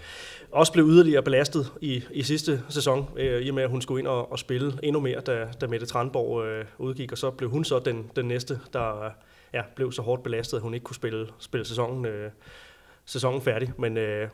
[0.52, 4.00] også blev yderligere belastet i, i sidste sæson, øh, i og med at hun skulle
[4.00, 7.50] ind og, og spille endnu mere, da, da Mette Tranborg øh, udgik, og så blev
[7.50, 9.10] hun så den, den næste, der
[9.52, 12.30] ja, blev så hårdt belastet, at hun ikke kunne spille, spille sæsonen, øh,
[13.04, 13.72] sæsonen færdig.
[13.78, 14.28] Men øh,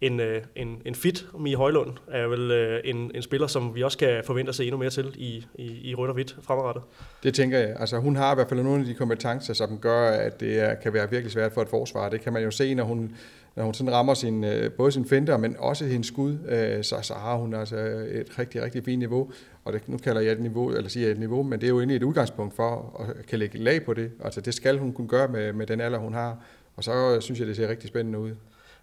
[0.00, 3.82] en, øh, en, en fit Mie Højlund er vel øh, en, en spiller, som vi
[3.82, 6.82] også kan forvente at se endnu mere til i, i, i rødt og hvidt fremadrettet.
[7.22, 7.76] Det tænker jeg.
[7.80, 10.74] Altså, hun har i hvert fald nogle af de kompetencer, som gør, at det er,
[10.74, 12.08] kan være virkelig svært for et forsvar.
[12.08, 13.16] Det kan man jo se, når hun,
[13.56, 16.36] når hun sådan rammer sin, øh, både sin fender, men også hendes skud,
[16.82, 17.76] så, så har hun altså
[18.10, 19.30] et rigtig, rigtig fint niveau.
[19.64, 21.78] Og det, nu kalder jeg et niveau, eller siger et niveau, men det er jo
[21.78, 24.10] egentlig et udgangspunkt for at kan lægge lag på det.
[24.24, 26.44] Altså, det skal hun kunne gøre med, med den alder, hun har.
[26.76, 28.30] Og så synes jeg, det ser rigtig spændende ud.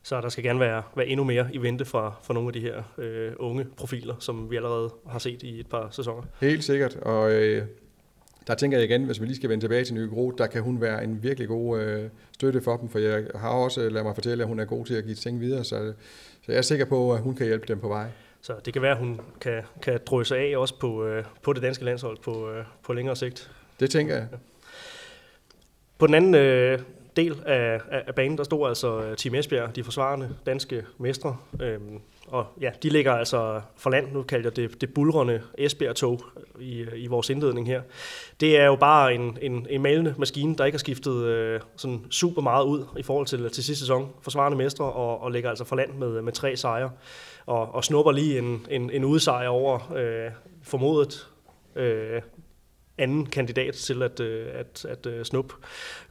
[0.06, 2.60] Så der skal gerne være, være endnu mere i vente fra, fra nogle af de
[2.60, 6.24] her øh, unge profiler, som vi allerede har set i et par sæsoner.
[6.42, 7.64] Helt sikkert, og øh,
[8.48, 10.62] der tænker jeg igen, hvis vi lige skal vende tilbage til Nye Gro, der kan
[10.62, 14.16] hun være en virkelig god øh, støtte for dem, for jeg har også ladet mig
[14.16, 15.94] fortælle, at hun er god til at give ting videre, så,
[16.42, 18.08] så jeg er sikker på, at hun kan hjælpe dem på vej.
[18.42, 21.62] Så det kan være, at hun kan, kan drøse af også på, øh, på det
[21.62, 23.52] danske landshold på, øh, på længere sigt.
[23.80, 24.28] Det tænker jeg.
[25.98, 26.80] På den anden øh,
[27.16, 31.38] del af, af banen, der stod altså øh, Team Esbjerg, de forsvarende danske mestre.
[31.62, 36.22] Øhm, og ja, de ligger altså for land, nu kalder jeg det det bulrende Esbjerg-tog
[36.38, 37.82] øh, i, øh, i vores indledning her.
[38.40, 42.06] Det er jo bare en, en, en malende maskine, der ikke har skiftet øh, sådan
[42.10, 44.10] super meget ud i forhold til, til sidste sæson.
[44.22, 46.92] Forsvarende mestre og, og ligger altså for land med, med tre sejre.
[47.46, 50.32] Og, og snupper lige en, en, en udsejr over øh,
[50.64, 51.28] formodet
[51.76, 52.22] øh,
[52.98, 55.56] anden kandidat til at, øh, at, at, øh, snuppe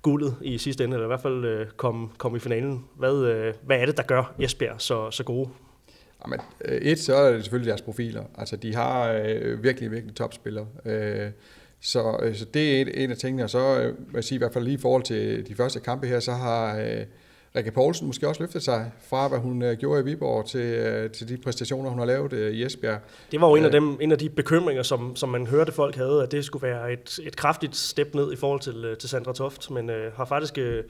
[0.02, 2.84] guldet i sidste ende, eller i hvert fald øh, komme kom i finalen.
[2.96, 5.48] Hvad, øh, hvad er det, der gør Esbjerg så, så gode?
[6.26, 8.24] Jamen, øh, et, så er det selvfølgelig deres profiler.
[8.38, 10.66] Altså, de har øh, virkelig, virkelig topspillere.
[10.84, 11.30] Øh,
[11.80, 13.44] så, øh, så det er en, en af tingene.
[13.44, 16.06] Og så vil jeg sige, i hvert fald lige i forhold til de første kampe
[16.06, 16.78] her, så har...
[16.78, 17.04] Øh,
[17.56, 21.10] Rikke Poulsen måske også løftet sig fra, hvad hun øh, gjorde i Viborg til, øh,
[21.10, 23.00] til de præstationer, hun har lavet øh, i Esbjerg.
[23.32, 25.96] Det var jo en af, dem, en af de bekymringer, som, som man hørte folk
[25.96, 29.32] havde, at det skulle være et, et kraftigt step ned i forhold til, til Sandra
[29.32, 30.84] Toft, men øh, har faktisk øh,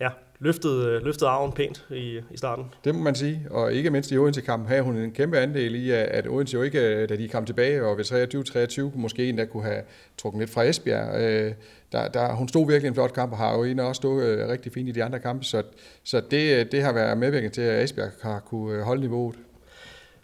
[0.00, 2.64] ja, løftet, løftet arven pænt i, i starten.
[2.84, 5.90] Det må man sige, og ikke mindst i Odense-kampen havde hun en kæmpe andel i,
[5.90, 9.62] at Odense jo ikke, da de kom tilbage, og ved 23-23 måske en, der kunne
[9.62, 9.82] have
[10.18, 11.20] trukket lidt fra Esbjerg.
[11.20, 11.52] Øh,
[11.94, 14.48] der, der, hun stod virkelig en flot kamp, og har jo en også stået øh,
[14.48, 15.62] rigtig fint i de andre kampe, så,
[16.04, 19.36] så det, øh, det har været medvirkende til, at Esbjerg har kunne øh, holde niveauet.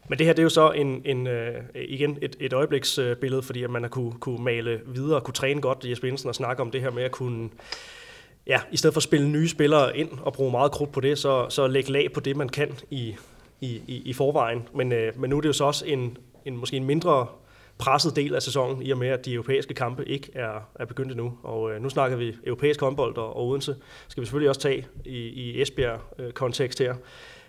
[0.09, 3.65] Men det her det er jo så en, en, øh, igen et, et øjebliksbillede, fordi
[3.65, 6.63] at man har kunne, kunne male videre og kunne træne godt Jesper Jensen og snakke
[6.63, 7.49] om det her med at kunne
[8.47, 11.19] ja, i stedet for at spille nye spillere ind og bruge meget krudt på det,
[11.19, 13.17] så, så lægge lag på det, man kan i,
[13.61, 14.69] i, i, i forvejen.
[14.75, 17.27] Men, øh, men nu er det jo så også en, en måske en mindre
[17.81, 21.11] presset del af sæsonen, i og med at de europæiske kampe ikke er, er begyndt
[21.11, 21.33] endnu.
[21.43, 23.77] Og øh, nu snakker vi europæisk håndbold og, og Odense.
[24.09, 26.95] Skal vi selvfølgelig også tage i, i Esbjerg-kontekst øh, her.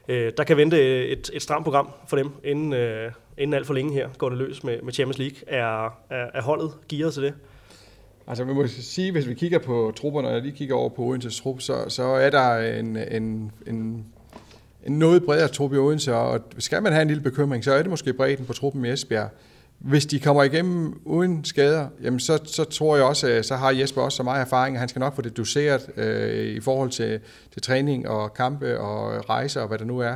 [0.08, 3.74] Øh, der kan vente et, et stramt program for dem, inden, øh, inden alt for
[3.74, 5.38] længe her går det løs med, med Champions League.
[5.48, 7.34] Er, er, er holdet gearet til det?
[8.28, 11.02] Altså vi må sige, hvis vi kigger på trupperne, og jeg lige kigger over på
[11.02, 14.06] Odenses trup, så, så er der en, en, en
[14.86, 17.82] en noget bredere trup i Odense, og skal man have en lille bekymring, så er
[17.82, 19.30] det måske bredden på truppen i Esbjerg.
[19.84, 24.02] Hvis de kommer igennem uden skader, jamen så, så tror jeg også, så har Jesper
[24.02, 27.20] også så meget erfaring, at han skal nok få det doseret øh, i forhold til,
[27.54, 30.16] til træning og kampe og rejser og hvad der nu er.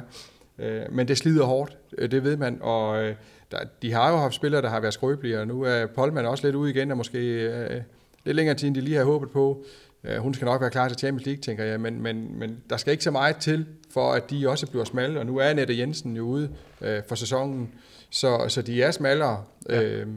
[0.60, 3.16] Øh, men det slider hårdt, øh, det ved man, og øh,
[3.52, 6.48] der, de har jo haft spillere, der har været skrøbelige, og nu er Polman også
[6.48, 7.82] lidt ude igen, og måske øh,
[8.26, 9.64] lidt længere tid, end de lige har håbet på.
[10.04, 12.78] Øh, hun skal nok være klar til Champions League, tænker jeg, men, men, men der
[12.78, 15.78] skal ikke så meget til, for at de også bliver smalle, og nu er Nette
[15.78, 16.50] Jensen jo ude
[16.82, 17.72] øh, for sæsonen,
[18.16, 19.44] så, så de er smallere.
[19.70, 19.84] Ja.
[19.84, 20.08] Øh,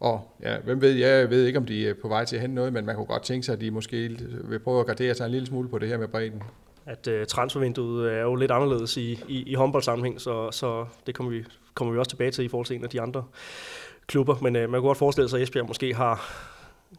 [0.00, 2.54] og ja, hvem ved, jeg ved ikke, om de er på vej til at hente
[2.54, 5.24] noget, men man kunne godt tænke sig, at de måske vil prøve at gardere sig
[5.24, 6.42] en lille smule på det her med bredden.
[6.86, 11.32] At uh, transfervinduet er jo lidt anderledes i, i, i håndboldsammenhæng, så, så det kommer
[11.32, 13.24] vi, kommer vi også tilbage til i forhold til en af de andre
[14.06, 14.36] klubber.
[14.42, 16.44] Men uh, man kan godt forestille sig, at Esbjerg måske har,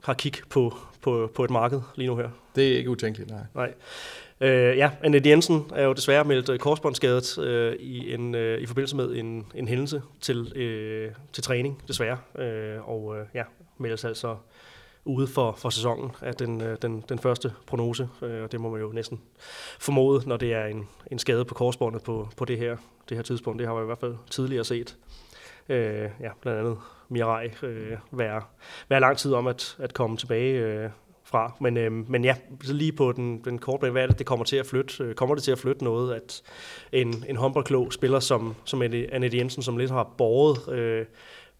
[0.03, 2.29] har kig på, på, på et marked lige nu her.
[2.55, 3.43] Det er ikke utænkeligt, nej.
[3.55, 3.73] Nej.
[4.41, 8.65] Øh, ja, Annette Jensen er jo desværre meldt øh, korsbåndsskadet øh, i, en, øh, i
[8.65, 12.17] forbindelse med en, en hændelse til, øh, til træning, desværre.
[12.37, 13.43] Øh, og øh, ja,
[13.77, 14.35] meldes altså
[15.05, 18.69] ude for, for sæsonen af den, øh, den, den første prognose, øh, og det må
[18.69, 19.21] man jo næsten
[19.79, 22.77] formode, når det er en, en skade på korsbåndet på, på det, her,
[23.09, 23.59] det her tidspunkt.
[23.59, 24.97] Det har man i hvert fald tidligere set.
[25.69, 26.77] Øh, ja, blandt andet
[27.09, 28.41] Mirai øh, være,
[28.89, 30.89] være lang tid om at, at komme tilbage øh,
[31.31, 31.55] fra.
[31.61, 34.25] Men, øh, men ja, så lige på den, den korte bane, hvad er det, det
[34.25, 35.03] kommer til at flytte?
[35.03, 36.41] Øh, kommer det til at flytte noget, at
[36.91, 41.05] en, en håndboldklog spiller som, som Annette Jensen, som lidt har båret øh,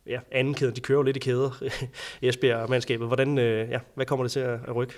[0.08, 1.64] ja, anden kæde, de kører jo lidt i kæder,
[2.22, 3.08] Esbjerg-mandskabet.
[3.08, 4.94] Hvordan, øh, ja, hvad kommer det til at, at rykke?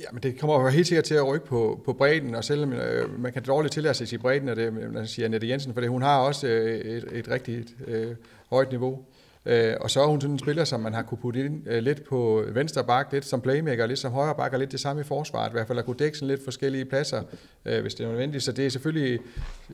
[0.00, 2.72] Ja, men det kommer jo helt sikkert til at rykke på, på bredden, og selvom
[2.72, 5.74] øh, man kan dårligt tillade sig at sige bredden, og det, man siger Annette Jensen,
[5.74, 8.16] for hun har også øh, et, et rigtigt øh,
[8.50, 9.04] højt niveau.
[9.46, 11.82] Øh, og så er hun sådan en spiller, som man har kunne putte ind øh,
[11.82, 15.00] lidt på venstre bak, lidt som playmaker, lidt som højre bak, og lidt det samme
[15.00, 15.50] i forsvaret.
[15.50, 17.22] I hvert fald at kunne dække sådan lidt forskellige pladser,
[17.64, 18.44] øh, hvis det er nødvendigt.
[18.44, 19.20] Så det er selvfølgelig,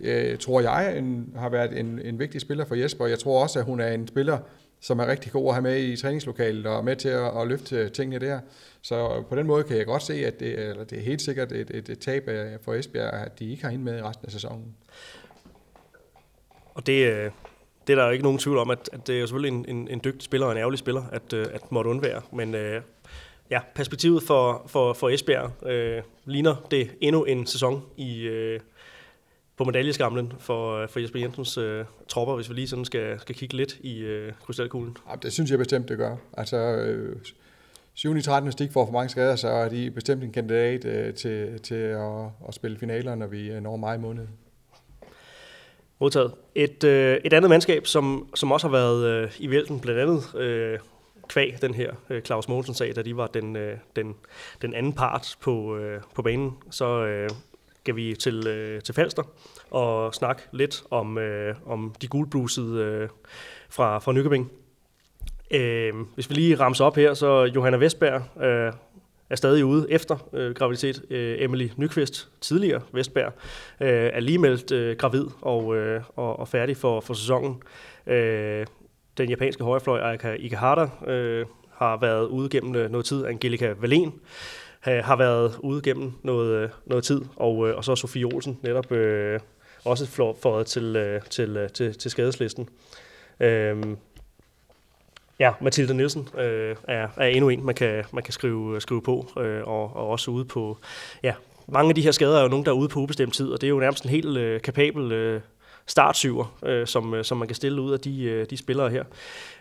[0.00, 3.06] øh, tror jeg, en, har været en, en vigtig spiller for Jesper.
[3.06, 4.38] Jeg tror også, at hun er en spiller,
[4.80, 7.88] som er rigtig god at have med i træningslokalet og med til at, at løfte
[7.88, 8.40] tingene der.
[8.82, 11.52] Så på den måde kan jeg godt se, at det, eller det er helt sikkert
[11.52, 14.26] et, et, et tab øh, for Esbjerg, at de ikke har hende med i resten
[14.26, 14.74] af sæsonen.
[16.74, 17.30] Og det, øh,
[17.90, 19.76] det er der jo ikke nogen tvivl om, at, at det er jo selvfølgelig en,
[19.76, 22.22] en, en dygtig spiller og en ærgerlig spiller at, øh, at måtte undvære.
[22.32, 22.82] Men øh,
[23.50, 28.60] ja, perspektivet for, for, for Esbjerg øh, ligner det endnu en sæson i, øh,
[29.56, 33.34] på medaljeskamlen for, øh, for Jesper Jensens øh, tropper, hvis vi lige sådan skal, skal
[33.34, 34.96] kigge lidt i øh, krystalkuglen?
[35.10, 36.16] Ja, det synes jeg bestemt, det gør.
[36.36, 37.16] Altså, øh,
[37.94, 38.16] 7.
[38.16, 38.52] i 13.
[38.52, 42.24] stik får for mange skader, så er de bestemt en kandidat øh, til, til at,
[42.48, 44.26] at spille finaler, når vi når maj måned.
[46.00, 46.32] Modtaget.
[46.54, 50.34] Et, øh, et andet mandskab, som, som også har været øh, i vælten, blandt andet
[50.34, 50.78] øh,
[51.28, 54.14] kvæg den her øh, Claus Mogensen-sag, da de var den, øh, den,
[54.62, 57.30] den anden part på, øh, på banen, så øh,
[57.80, 59.22] skal vi til, øh, til Falster
[59.70, 63.08] og snakke lidt om, øh, om de gulblusede øh,
[63.70, 64.50] fra, fra Nykøbing.
[65.50, 68.72] Øh, hvis vi lige ramser op her, så Johanna Vestberg øh,
[69.30, 71.02] er stadig ude efter øh, graviditet.
[71.10, 73.32] Øh, Emily Nyqvist, tidligere Vestberg,
[73.80, 77.62] øh, er lige meldt øh, gravid og, øh, og, og færdig for, for sæsonen.
[78.06, 78.66] Øh,
[79.18, 83.26] den japanske højrefløj, Aika Ikehata, øh, har været ude gennem øh, noget tid.
[83.26, 84.12] Angelica Valen
[84.82, 88.92] har været ude gennem noget, øh, noget tid, og, øh, og så Sofie Olsen netop
[88.92, 89.40] øh,
[89.84, 92.68] også flået til, øh, til, øh, til, til skadeslisten.
[93.40, 93.82] Øh,
[95.40, 99.32] Ja, Mathilde Nielsen øh, er, er endnu en, man kan, man kan skrive, skrive på,
[99.38, 100.78] øh, og, og også ude på,
[101.22, 101.34] ja,
[101.66, 103.60] mange af de her skader er jo nogen, der er ude på ubestemt tid, og
[103.60, 105.40] det er jo nærmest en helt øh, kapabel øh,
[105.86, 109.04] startsyver, øh, som, øh, som man kan stille ud af de, øh, de spillere her.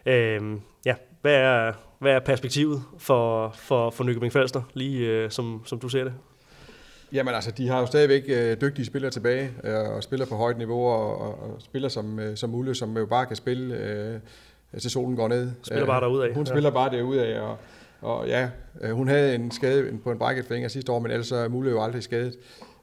[0.06, 0.42] Øh,
[0.86, 5.80] ja, hvad er, hvad er perspektivet for, for, for Nykøbing Falster, lige øh, som, som
[5.80, 6.14] du ser det?
[7.12, 10.58] Jamen altså, de har jo stadigvæk øh, dygtige spillere tilbage, øh, og spiller på højt
[10.58, 14.20] niveau, og, og, og spiller som, øh, som muligt, som jo bare kan spille øh,
[14.78, 15.52] til solen går ned.
[15.64, 16.34] Spiller bare derudad.
[16.34, 16.50] Hun ja.
[16.50, 17.58] spiller bare derudad, og,
[18.02, 18.50] og ja,
[18.82, 21.74] øh, hun havde en skade på en brækket finger sidste år, men ellers er muligt
[21.74, 22.34] jo aldrig skadet.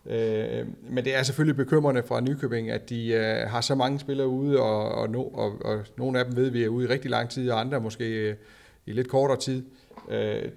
[0.06, 4.28] Øh, men det er selvfølgelig bekymrende fra Nykøbing, at de øh, har så mange spillere
[4.28, 7.10] ude, og, og, no, og, og nogle af dem ved vi er ude i rigtig
[7.10, 8.36] lang tid, og andre måske
[8.86, 9.64] i lidt kortere tid.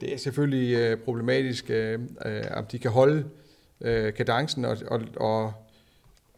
[0.02, 1.72] det er selvfølgelig problematisk,
[2.52, 3.24] om de kan holde
[4.18, 5.54] kadencen, og, og, og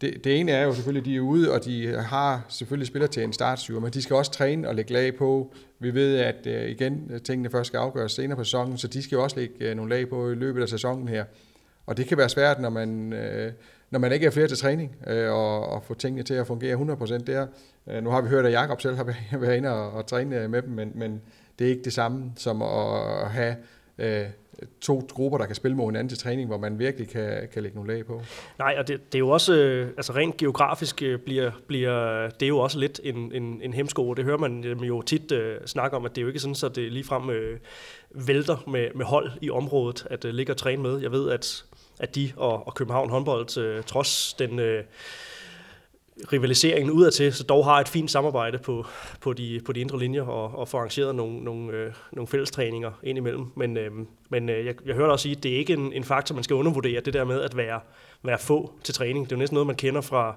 [0.02, 3.06] det, det ene er jo selvfølgelig, at de er ude, og de har selvfølgelig spiller
[3.06, 5.54] til en startsyre, men de skal også træne og lægge lag på.
[5.78, 9.16] Vi ved, at øh, igen, tingene først skal afgøres senere på sæsonen, så de skal
[9.16, 11.24] jo også lægge øh, nogle lag på i løbet af sæsonen her.
[11.86, 13.52] Og det kan være svært, når man, øh,
[13.90, 17.24] når man ikke er flere til træning, og, og få tingene til at fungere 100%
[17.24, 17.46] der.
[18.00, 20.70] Nu har vi hørt, at Jakob selv har været inde og, og træne med dem,
[20.70, 21.20] men, men
[21.58, 23.56] det er ikke det samme som at have
[23.98, 24.24] øh,
[24.80, 27.76] to grupper, der kan spille mod hinanden til træning, hvor man virkelig kan, kan lægge
[27.76, 28.22] nogle lag på.
[28.58, 32.42] Nej, og det, det er jo også, øh, altså rent geografisk øh, bliver, bliver det
[32.42, 34.14] er jo også lidt en, en, en hemsko.
[34.14, 36.54] Det hører man øh, jo tit øh, snakke om, at det er jo ikke sådan,
[36.54, 37.58] så det ligefrem øh,
[38.10, 40.98] vælter med, med hold i området, at øh, ligge og træne med.
[40.98, 41.64] Jeg ved, at,
[42.00, 44.58] at de og, og København håndbold, øh, trods den...
[44.58, 44.84] Øh,
[46.32, 48.86] rivaliseringen udadtil, så dog har et fint samarbejde på,
[49.20, 52.92] på, de, på de indre linjer og, og får arrangeret nogle, nogle, øh, nogle fællestræninger
[53.02, 53.46] ind imellem.
[53.56, 53.90] Men, øh,
[54.28, 56.44] men øh, jeg, jeg hørte også sige, at det er ikke en, en faktor, man
[56.44, 57.80] skal undervurdere, det der med at være,
[58.22, 59.24] være få til træning.
[59.26, 60.36] Det er jo næsten noget, man kender fra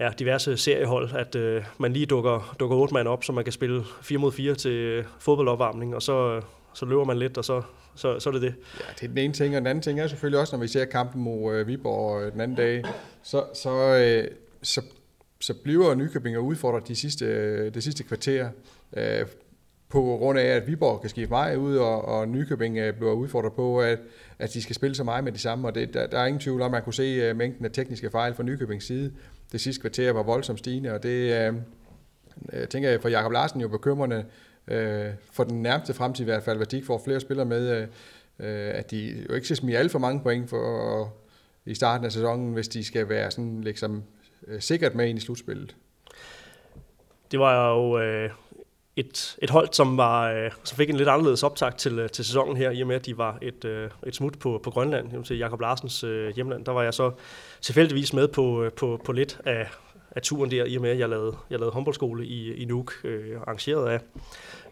[0.00, 3.52] ja, diverse seriehold, at øh, man lige dukker, dukker otte mand op, så man kan
[3.52, 6.42] spille 4 mod 4 til øh, fodboldopvarmning, og så, øh,
[6.74, 7.62] så løber man lidt, og så,
[7.94, 8.54] så, så er det det.
[8.80, 10.68] Ja, det er den ene ting, og den anden ting er selvfølgelig også, når vi
[10.68, 12.84] ser kampen mod øh, Viborg øh, den anden dag,
[13.22, 14.28] så, så, øh,
[14.64, 14.82] så
[15.44, 18.48] så bliver Nykøbing udfordret de sidste, øh, det sidste kvarter,
[18.96, 19.26] øh,
[19.88, 23.52] på grund af, at Viborg kan skifte vej ud, og, og Nykøbing øh, bliver udfordret
[23.52, 23.98] på, at,
[24.38, 26.40] at de skal spille så meget med de samme, og det, der, der er ingen
[26.40, 29.12] tvivl om, at man kunne se uh, mængden af tekniske fejl fra Nykøbings side.
[29.52, 31.56] Det sidste kvarter var voldsomt stigende, og det uh,
[32.52, 34.24] jeg tænker jeg for Jakob Larsen jo bekymrende
[34.68, 34.74] uh,
[35.32, 38.46] for den nærmeste fremtid i hvert fald, hvad de ikke får flere spillere med, uh,
[38.78, 41.08] at de jo ikke skal smide alt for mange point for, uh,
[41.66, 44.02] i starten af sæsonen, hvis de skal være sådan ligesom,
[44.46, 45.76] øh, sikkert med ind i slutspillet.
[47.30, 48.30] Det var jo øh,
[48.96, 52.24] et, et hold, som, var, øh, som fik en lidt anderledes optakt til, øh, til
[52.24, 55.24] sæsonen her, i og med at de var et, øh, et smut på, på Grønland,
[55.24, 56.64] til Jakob Larsens øh, hjemland.
[56.64, 57.12] Der var jeg så
[57.60, 59.68] tilfældigvis med på, øh, på, på lidt af,
[60.10, 62.92] af turen der, i og med at jeg lavede, jeg lavede håndboldskole i, i Nuuk,
[63.04, 64.00] øh, arrangeret af,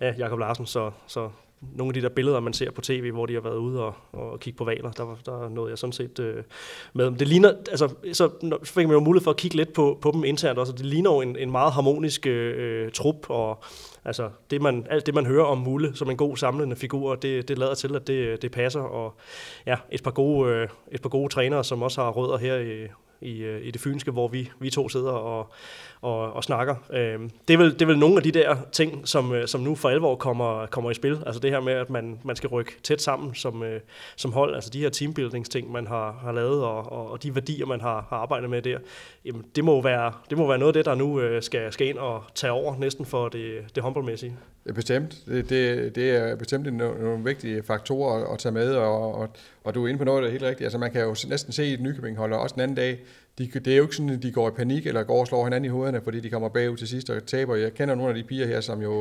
[0.00, 1.30] af Jakob Larsen, så, så
[1.74, 3.94] nogle af de der billeder, man ser på tv, hvor de har været ude og,
[4.12, 6.44] og kigge på valer, der, der nåede jeg sådan set øh,
[6.92, 7.10] med.
[7.10, 8.30] Det ligner, altså, så
[8.64, 11.10] fik man jo mulighed for at kigge lidt på, på dem internt også, det ligner
[11.10, 13.64] jo en, en meget harmonisk øh, øh, trup, og
[14.04, 17.48] altså, det man, alt det, man hører om Mulle som en god samlende figur, det,
[17.48, 19.14] det lader til, at det, det passer, og
[19.66, 22.88] ja, et par gode, øh, et par gode trænere, som også har rødder her i,
[23.22, 25.52] i, øh, i det fynske, hvor vi, vi to sidder og,
[26.02, 26.74] og, og snakker.
[26.92, 29.60] Øh, det, er vel, det er vel nogle af de der ting, som, øh, som
[29.60, 31.22] nu for alvor kommer, kommer i spil.
[31.26, 33.80] Altså det her med, at man, man skal rykke tæt sammen som, øh,
[34.16, 34.54] som hold.
[34.54, 38.06] Altså de her teambuildingsting, man har, har lavet, og, og, og de værdier, man har,
[38.08, 38.78] har arbejdet med der.
[39.24, 41.86] Jamen, det, må være, det må være noget af det, der nu øh, skal, skal
[41.86, 44.36] ind og tage over næsten for det, det håndboldmæssige.
[44.74, 45.22] Bestemt.
[45.26, 49.28] Det, det, det er bestemt nogle, nogle vigtige faktorer at, at tage med, og, og,
[49.64, 50.64] og du er inde på noget, der er helt rigtigt.
[50.64, 52.98] Altså man kan jo næsten se et Nykøbing holder også den anden dag.
[53.38, 55.44] De, det er jo ikke sådan, at de går i panik eller går og slår
[55.44, 57.56] hinanden i hovederne, fordi de kommer bagud til sidst og taber.
[57.56, 59.00] Jeg kender nogle af de piger her, som jo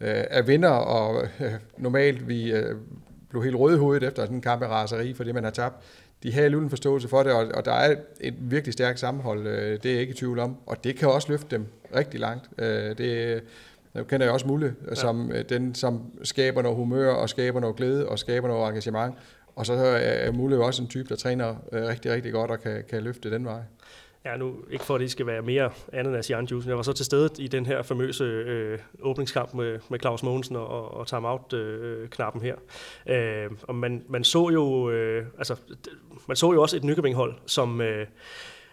[0.00, 2.76] øh, er vinder, og øh, normalt vi øh,
[3.30, 5.84] blev helt røde i hovedet efter sådan en kamp af raseri, fordi man har tabt.
[6.22, 9.46] De har alligevel en forståelse for det, og, og der er et virkelig stærkt sammenhold,
[9.46, 10.56] øh, det er jeg ikke i tvivl om.
[10.66, 12.50] Og det kan også løfte dem rigtig langt.
[12.58, 13.42] Øh, det,
[13.94, 14.94] jeg kender jeg også Mulle, ja.
[14.94, 19.14] som øh, den, som skaber noget humør, og skaber noget glæde, og skaber noget engagement.
[19.56, 22.60] Og så er Mulle jo også en type, der træner øh, rigtig, rigtig godt, og
[22.60, 23.60] kan, kan løfte den vej.
[24.24, 26.68] Ja, nu ikke for, at det skal være mere andet end Juice.
[26.68, 30.56] Jeg var så til stede i den her famøse øh, åbningskamp med, med Claus Mogensen
[30.56, 32.56] og, og timeout-knappen øh, her.
[33.44, 35.56] Øh, og man, man så jo, øh, altså,
[36.28, 37.80] man så jo også et Nykøbing-hold, som...
[37.80, 38.06] Øh,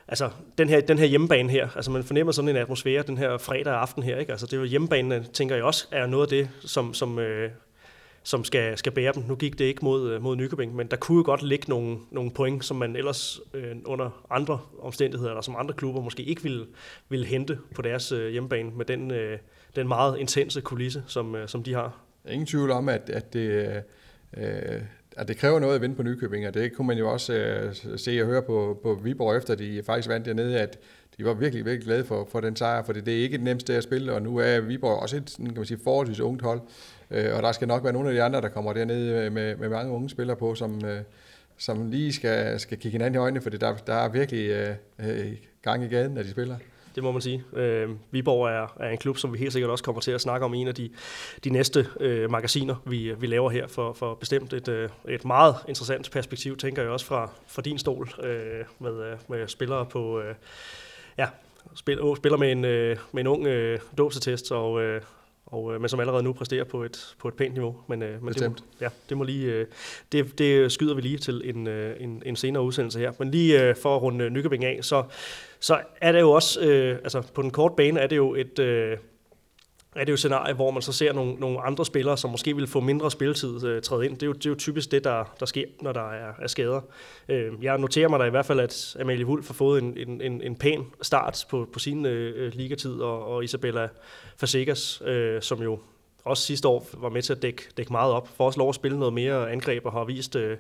[0.07, 3.37] altså, den her, den her hjemmebane her, altså man fornemmer sådan en atmosfære den her
[3.37, 4.31] fredag aften her, ikke?
[4.31, 7.51] Altså det er jo hjemmebanen, tænker jeg også, er noget af det, som, som, øh,
[8.23, 9.23] som skal, skal bære dem.
[9.27, 11.97] Nu gik det ikke mod, øh, mod Nykøbing, men der kunne jo godt ligge nogle,
[12.11, 16.43] nogle point, som man ellers øh, under andre omstændigheder, eller som andre klubber måske ikke
[16.43, 16.65] ville,
[17.09, 19.37] ville hente på deres øh, hjemmebane, med den, øh,
[19.75, 21.99] den meget intense kulisse, som, øh, som de har.
[22.29, 23.83] Ingen tvivl om, at, at det,
[24.37, 24.81] øh,
[25.17, 27.75] at det kræver noget at vinde på Nykøbing, og det kunne man jo også øh,
[27.97, 30.79] se og høre på, på Viborg, efter de faktisk vandt dernede, at
[31.17, 33.75] de var virkelig, virkelig glade for, for den sejr, for det er ikke det nemmeste
[33.75, 36.61] at spille, og nu er Viborg også et kan man sige, forholdsvis ungt hold,
[37.13, 39.55] øh, og der skal nok være nogle af de andre, der kommer dernede øh, med,
[39.55, 41.01] med mange unge spillere på, som, øh,
[41.57, 45.33] som lige skal, skal kigge hinanden i øjnene, for der, der er virkelig øh, øh,
[45.61, 46.55] gang i gaden, når de spiller
[46.95, 47.43] det må man sige.
[47.53, 50.45] Øh, Viborg er, er en klub, som vi helt sikkert også kommer til at snakke
[50.45, 50.89] om i en af de,
[51.43, 55.55] de næste øh, magasiner, vi, vi laver her, for, for bestemt et, øh, et meget
[55.67, 60.21] interessant perspektiv, tænker jeg også fra, fra din stol, øh, med, øh, med spillere på...
[60.21, 60.35] Øh,
[61.17, 61.27] ja,
[61.75, 65.01] spiller, spiller med en, øh, med en ung øh, dåsetest, og, øh,
[65.45, 67.75] og, øh, men som allerede nu præsterer på et, på et pænt niveau.
[67.87, 69.65] Men, øh, men det, må, ja, det, må lige, øh,
[70.11, 73.11] det, det skyder vi lige til en, øh, en, en senere udsendelse her.
[73.19, 75.03] Men lige øh, for at runde Nykøbing af, så,
[75.59, 78.59] så er det jo også, øh, altså på den korte bane er det jo et...
[78.59, 78.97] Øh,
[79.95, 82.55] er det jo et scenarie, hvor man så ser nogle, nogle andre spillere, som måske
[82.55, 84.13] vil få mindre spilletid øh, træde ind.
[84.13, 86.47] Det er, jo, det er jo typisk det, der, der sker, når der er, er
[86.47, 86.81] skader.
[87.29, 90.21] Øh, jeg noterer mig da i hvert fald, at Amalie Wulf har fået en, en,
[90.21, 93.87] en, en pæn start på, på sin øh, øh ligatid, og, og Isabella
[94.37, 95.79] Fasekas, øh, som jo
[96.25, 98.27] også sidste år var med til at dække, dække meget op.
[98.27, 100.57] For også lov at spille noget mere angreb og har vist, øh,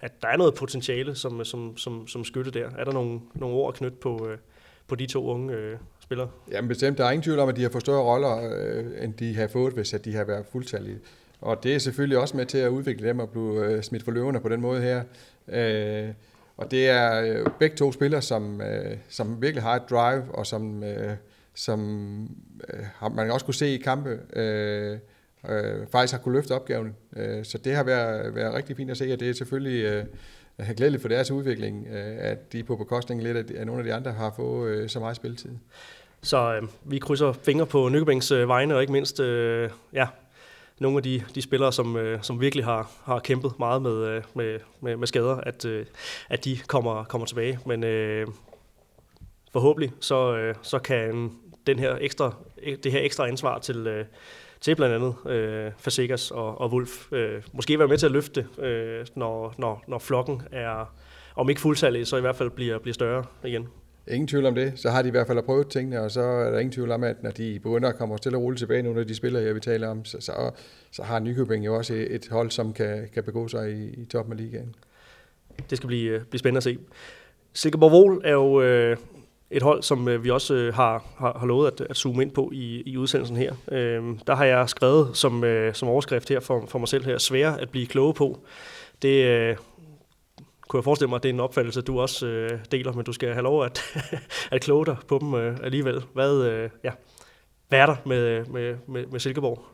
[0.00, 2.70] at der er noget potentiale som, som, som, som skytte der.
[2.78, 4.38] Er der nogle, nogle ord at knytte på, øh,
[4.86, 6.28] på de to unge øh, spillere?
[6.50, 9.14] Jamen bestemt, der er ingen tvivl om, at de har fået større roller, øh, end
[9.14, 10.98] de har fået, hvis at de har været fuldtallige.
[11.40, 14.10] Og det er selvfølgelig også med til at udvikle dem og blive øh, smidt for
[14.10, 15.02] løverne på den måde her.
[15.48, 16.08] Øh,
[16.56, 20.46] og det er øh, begge to spillere, som, øh, som virkelig har et drive, og
[20.46, 21.16] som, øh,
[21.54, 21.80] som
[22.74, 24.98] øh, har, man også kunne se i kampe, øh,
[25.48, 26.96] øh, faktisk har kunne løfte opgaven.
[27.16, 30.04] Øh, så det har været, været rigtig fint at se, og det er selvfølgelig øh,
[30.76, 34.12] glædeligt for deres udvikling, øh, at de på bekostning lidt af, nogle af de andre
[34.12, 35.50] har fået øh, så meget spilletid.
[36.26, 40.06] Så øh, vi krydser fingre på Nykøbings øh, vegne, og ikke mindst øh, ja,
[40.78, 44.22] nogle af de, de spillere, som, øh, som virkelig har, har kæmpet meget med, øh,
[44.34, 45.86] med, med, med skader, at, øh,
[46.28, 47.58] at de kommer, kommer tilbage.
[47.66, 48.26] Men øh,
[49.52, 51.32] forhåbentlig så, øh, så kan
[51.66, 52.34] den her ekstra,
[52.84, 54.04] det her ekstra ansvar til, øh,
[54.60, 58.46] til blandt andet øh, Fasegas og, og Wolf øh, måske være med til at løfte,
[58.58, 60.94] øh, når, når, når flokken er,
[61.36, 63.68] om ikke fuldtallig, så i hvert fald bliver, bliver større igen.
[64.08, 64.72] Ingen tvivl om det.
[64.76, 67.04] Så har de i hvert fald prøvet tingene, og så er der ingen tvivl om,
[67.04, 69.54] at når de begynder at komme til at roligt tilbage, nogle af de spillere, jeg
[69.54, 70.50] vi taler om, så, så,
[70.90, 74.32] så har Nykøbing jo også et hold, som kan, kan begå sig i, i toppen
[74.32, 74.74] af ligaen.
[75.70, 76.78] Det skal blive, øh, blive spændende at se.
[77.52, 78.96] Silkeborg Vol er jo øh,
[79.50, 82.30] et hold, som øh, vi også øh, har, har, har lovet at, at zoome ind
[82.30, 83.54] på i, i udsendelsen her.
[83.72, 87.18] Øh, der har jeg skrevet som, øh, som overskrift her for, for mig selv her,
[87.18, 88.40] svære at blive kloge på.
[89.02, 89.56] Det, øh,
[90.68, 93.12] kunne jeg forestille mig, at det er en opfattelse, du også øh, deler, men du
[93.12, 93.82] skal have lov at,
[94.52, 96.02] at kloge dig på dem øh, alligevel.
[96.12, 96.90] Hvad, øh, ja,
[97.68, 99.64] hvad er der med, øh, med, med, med Silkeborg?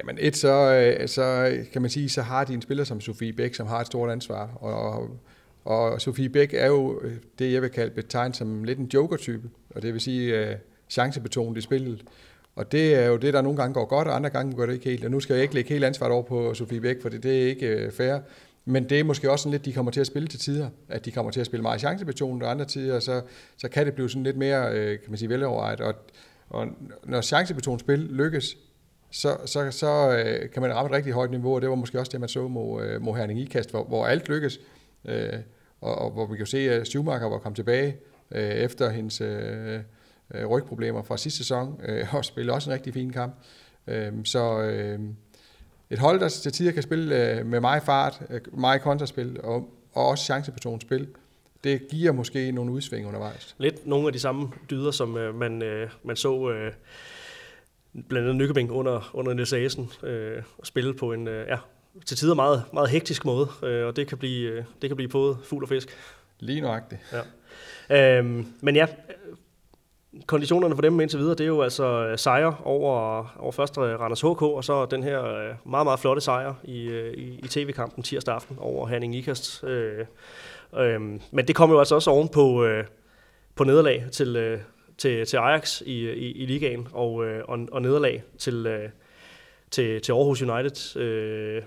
[0.00, 3.00] Jamen et, så, øh, så øh, kan man sige, så har de en spiller som
[3.00, 5.08] Sofie Bæk, som har et stort ansvar, og,
[5.64, 9.50] og Sofie Bæk er jo øh, det, jeg vil kalde betegnet som lidt en joker-type,
[9.70, 10.56] og det vil sige øh,
[10.90, 12.04] chancebetonet i spillet.
[12.56, 14.72] Og det er jo det, der nogle gange går godt, og andre gange går det
[14.72, 15.04] ikke helt.
[15.04, 17.42] Og nu skal jeg ikke lægge helt ansvaret over på Sofie Bæk, for det, det
[17.42, 18.18] er ikke fair.
[18.68, 21.04] Men det er måske også sådan lidt, de kommer til at spille til tider, at
[21.04, 23.22] de kommer til at spille meget chancebetonet, og andre tider, så,
[23.56, 25.80] så kan det blive sådan lidt mere, øh, kan man sige, velovervejet.
[25.80, 25.94] Og,
[26.48, 26.66] og
[27.04, 28.56] når chancebetonet spil lykkes,
[29.10, 32.00] så, så, så øh, kan man ramme et rigtig højt niveau, og det var måske
[32.00, 34.60] også det, man så mod, øh, mod Herning Ikast, hvor, hvor alt lykkes,
[35.04, 35.32] øh,
[35.80, 37.96] og, og hvor vi kan se, at Schumacher var kommet tilbage
[38.30, 39.80] øh, efter hendes øh,
[40.34, 43.34] øh, rygproblemer fra sidste sæson, øh, og spillede også en rigtig fin kamp.
[43.86, 44.60] Øh, så...
[44.60, 45.00] Øh,
[45.90, 49.68] et hold, der til tider kan spille øh, med meget fart, øh, meget kontraspil og,
[49.92, 51.08] og også chancepatron spil,
[51.64, 53.54] det giver måske nogle udsving undervejs.
[53.58, 56.72] Lidt nogle af de samme dyder, som øh, man, øh, man så øh,
[58.08, 61.56] blandt andet Nykøbing under, under Niels Asen øh, spille på en øh, ja,
[62.06, 65.08] til tider meget, meget hektisk måde, øh, og det kan blive, øh, det kan blive
[65.08, 65.88] både fugl og fisk.
[66.40, 67.00] Lige nøjagtigt.
[67.88, 68.18] Ja.
[68.18, 68.86] Øhm, men ja,
[70.26, 74.00] konditionerne for dem indtil videre, det er jo altså øh, sejre over, over først øh,
[74.00, 78.02] Randers HK, og så den her øh, meget, meget flotte sejr i, i, i tv-kampen
[78.02, 79.64] tirsdag aften over Herning Ikast.
[79.64, 80.04] Øh,
[80.76, 81.00] øh,
[81.30, 82.84] men det kommer jo altså også oven på, øh,
[83.54, 84.60] på nederlag til, øh,
[84.98, 88.88] til, til Ajax i, i, i ligaen, og, øh, og, og nederlag til, øh,
[89.70, 91.00] til, til Aarhus United.
[91.00, 91.62] Øh,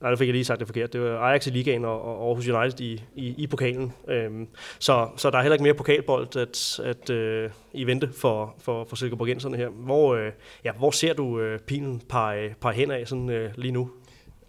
[0.00, 0.92] Nej, det fik jeg lige sagt det forkert.
[0.92, 3.92] Det var Ajax i ligaen og, og Aarhus United i, i, i pokalen.
[4.08, 8.54] Øhm, så, så der er heller ikke mere pokalbold at, at øh, i vente for,
[8.58, 9.68] for, for Silkeborgenserne her.
[9.68, 10.32] Hvor, øh,
[10.64, 13.90] ja, hvor ser du øh, pilen pege, pege hen af sådan, øh, lige nu?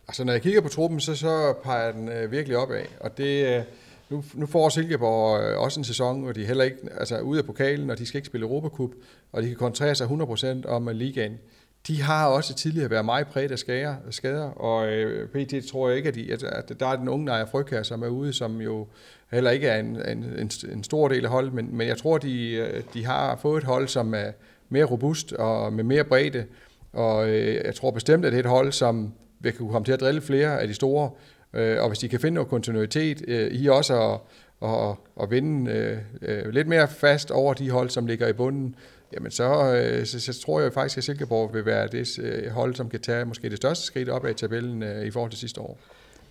[0.08, 2.86] Altså, når jeg kigger på truppen, så, så peger den øh, virkelig opad.
[3.00, 3.64] Og det, øh,
[4.10, 7.46] nu, nu får Silkeborg øh, også en sæson, hvor de heller ikke altså, ude af
[7.46, 8.92] pokalen, og de skal ikke spille Europacup,
[9.32, 11.40] og de kan koncentrere sig 100% om øh, ligaen
[11.88, 15.98] de har også tidligere været meget præget af skader, skader og øh, PT tror jeg
[15.98, 18.62] ikke, at, de, at, at der er den unge Naja Fryg som er ude, som
[18.62, 18.88] jo
[19.32, 22.18] heller ikke er en, en, en, en stor del af holdet, men, men jeg tror,
[22.18, 24.32] de, øh, de har fået et hold, som er
[24.70, 26.46] mere robust og med mere bredde,
[26.94, 29.92] og øh, jeg tror bestemt, at det er et hold, som vil kunne komme til
[29.92, 31.10] at drille flere af de store,
[31.54, 34.20] øh, og hvis de kan finde noget kontinuitet øh, i også at,
[34.60, 38.76] og, og vinde øh, øh, lidt mere fast over de hold, som ligger i bunden,
[39.14, 42.76] jamen så, øh, så, så tror jeg faktisk, at Silkeborg vil være det øh, hold,
[42.76, 45.62] som kan tage måske det største skridt op ad tabellen øh, i forhold til sidste
[45.62, 45.80] år.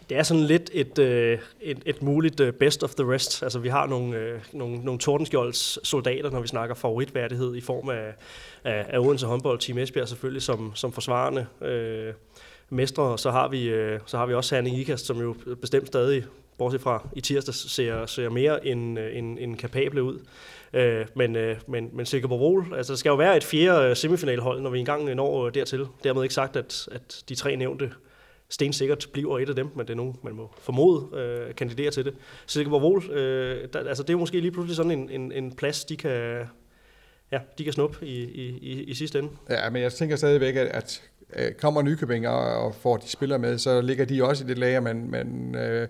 [0.08, 3.42] Det er sådan lidt et, øh, et, et muligt øh, best of the rest.
[3.42, 7.88] Altså vi har nogle, øh, nogle, nogle Tordenskjolds soldater, når vi snakker favoritværdighed i form
[7.88, 8.14] af,
[8.64, 12.14] af, af Odense håndbold, Team Esbjerg selvfølgelig som, som forsvarende øh,
[12.70, 13.18] mestre.
[13.18, 16.24] Så har, vi, øh, så har vi også Herning Ikast, som jo bestemt stadig,
[16.58, 20.18] bortset fra i tirsdag, ser, ser mere end, øh, end, end kapable ud.
[20.72, 23.96] Øh, men, øh, men, men Silkeborg Vol, altså der skal jo være et fjerde øh,
[23.96, 25.86] semifinalhold, når vi engang øh, når øh, dertil.
[26.04, 27.90] Dermed ikke sagt, at, at de tre nævnte
[28.48, 32.04] stensikkert bliver et af dem, men det er nogen, man må formode øh, kandidere til
[32.04, 32.14] det.
[32.46, 35.84] Silkeborg Vol, øh, der, altså det er måske lige pludselig sådan en, en, en plads,
[35.84, 36.42] de kan,
[37.32, 39.30] ja, de kan snuppe i, i, i, i sidste ende.
[39.50, 41.02] Ja, men jeg tænker stadigvæk, at, at
[41.36, 44.58] øh, kommer Nykøbing og, og får de spiller med, så ligger de også i det
[44.58, 45.88] lager, men, men øh,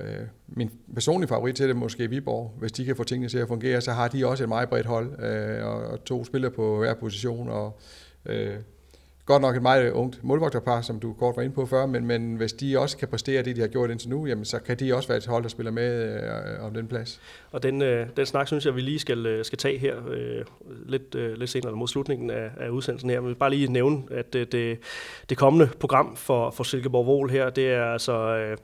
[0.00, 2.54] øh, min personlige favorit til det er måske Viborg.
[2.58, 4.86] Hvis de kan få tingene til at fungere, så har de også et meget bredt
[4.86, 7.78] hold, øh, og, to spillere på hver position, og
[8.26, 8.54] øh,
[9.26, 12.36] godt nok et meget ungt målvogterpar, som du kort var inde på før, men, men
[12.36, 14.94] hvis de også kan præstere det, de har gjort indtil nu, jamen, så kan de
[14.94, 17.20] også være et hold, der spiller med øh, om den plads.
[17.52, 20.44] Og den, øh, den snak synes jeg, vi lige skal, øh, skal tage her øh,
[20.86, 23.20] lidt, øh, lidt senere mod slutningen af, af udsendelsen her.
[23.20, 24.78] Men vi vil bare lige nævne, at det, det,
[25.28, 28.36] det kommende program for, for Silkeborg Vol her, det er altså...
[28.36, 28.56] Øh,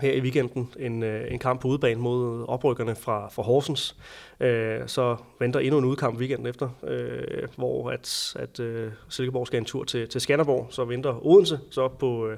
[0.00, 3.96] her i weekenden en, øh, en kamp på udebane mod oprykkerne fra, fra Horsens.
[4.40, 9.58] Øh, så venter endnu en udkamp weekenden efter, øh, hvor at, at øh, Silkeborg skal
[9.58, 10.66] en tur til, til Skanderborg.
[10.70, 12.36] Så venter Odense så på, øh,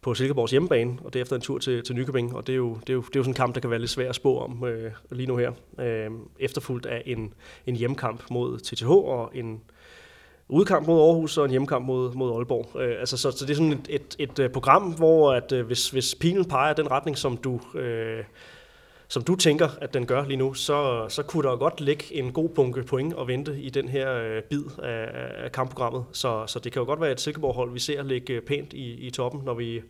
[0.00, 2.36] på Silkeborgs hjemmebane, og derefter en tur til, til Nykøbing.
[2.36, 3.70] Og det er, jo, det, er jo, det er jo sådan en kamp, der kan
[3.70, 5.52] være lidt svær at spå om øh, lige nu her.
[5.80, 7.34] Øh, efterfulgt af en,
[7.66, 9.60] en hjemmekamp mod TTH og en
[10.48, 12.80] udkamp mod Aarhus og en hjemmekamp mod, mod Aalborg.
[12.80, 15.66] Øh, altså, så, så det er sådan et, et, et, øh, program, hvor at, øh,
[15.66, 18.24] hvis, hvis pilen peger den retning, som du, øh,
[19.08, 22.32] som du tænker, at den gør lige nu, så, så kunne der godt ligge en
[22.32, 25.08] god bunke point og vente i den her øh, bid af,
[25.44, 26.04] af kampprogrammet.
[26.12, 29.10] Så, så det kan jo godt være et Silkeborg-hold, vi ser ligge pænt i, i
[29.10, 29.82] toppen, når vi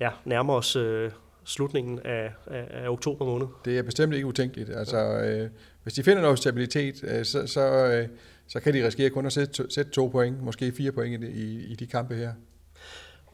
[0.00, 1.10] ja, nærmer os øh,
[1.44, 3.46] slutningen af, af, af oktober måned.
[3.64, 4.70] Det er bestemt ikke utænkeligt.
[4.70, 5.48] Altså, øh,
[5.82, 8.08] hvis de finder noget stabilitet, øh, så, så, øh,
[8.52, 11.72] så kan de risikere kun at sætte to, sætte to point, måske fire point i,
[11.72, 12.32] i de kampe her.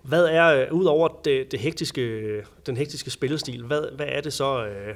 [0.03, 4.67] Hvad er, øh, udover det, det hektiske, den hektiske spillestil, hvad, hvad er det så,
[4.67, 4.95] øh,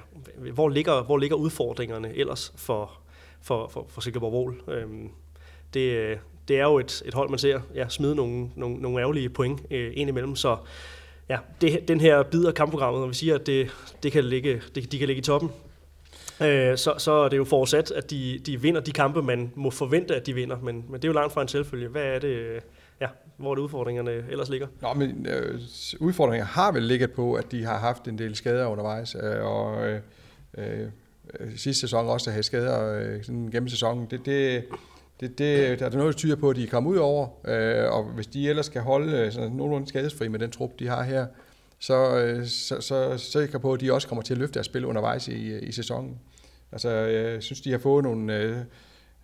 [0.52, 3.00] hvor, ligger, hvor ligger udfordringerne ellers for,
[3.40, 4.62] for, for, for Silkeborg Vål?
[4.68, 5.08] Øhm,
[5.74, 6.16] det, øh,
[6.48, 9.60] det er jo et, et hold, man ser ja, smide nogle, nogle, nogle ærgerlige point
[9.70, 10.56] øh, ind imellem, så
[11.28, 13.70] ja, det, den her bid af kampprogrammet, når vi siger, at det,
[14.02, 15.50] det kan ligge, det, de kan ligge i toppen,
[16.44, 19.70] øh, så, så er det jo forudsat, at de, de vinder de kampe, man må
[19.70, 20.56] forvente, at de vinder.
[20.62, 21.88] Men, men det er jo langt fra en selvfølge.
[21.88, 22.60] Hvad er det, øh,
[23.00, 24.66] ja, hvor er det udfordringerne ellers ligger?
[24.80, 25.60] Nå, men øh,
[26.00, 29.88] udfordringer har vel ligget på, at de har haft en del skader undervejs, øh, og
[29.88, 30.00] øh,
[30.58, 30.80] øh,
[31.40, 34.06] øh sidste sæson også at have skader øh, sådan gennem sæsonen.
[34.10, 34.64] Det, det,
[35.20, 37.92] det, det, der er noget, der tyder på, at de er kommet ud over, øh,
[37.92, 41.02] og hvis de ellers skal holde øh, sådan nogenlunde skadesfri med den trup, de har
[41.02, 41.26] her,
[41.82, 44.54] så, øh, så, så, så er jeg på, at de også kommer til at løfte
[44.54, 46.18] deres spil undervejs i, øh, i sæsonen.
[46.72, 48.56] Altså, jeg synes, de har fået nogle, øh,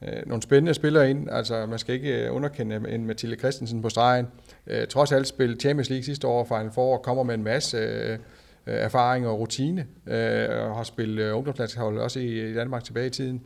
[0.02, 1.30] øh nogle spændende spillere ind.
[1.30, 4.26] Altså, man skal ikke øh, underkende en Mathilde Christensen på stregen.
[4.66, 8.18] Øh, trods alt spil Champions League sidste år, Final Four, kommer med en masse øh,
[8.66, 13.10] erfaring og rutine, øh, og har spillet øh, ungdomslandshold også i, i Danmark tilbage i
[13.10, 13.42] tiden.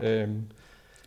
[0.00, 0.28] Øh,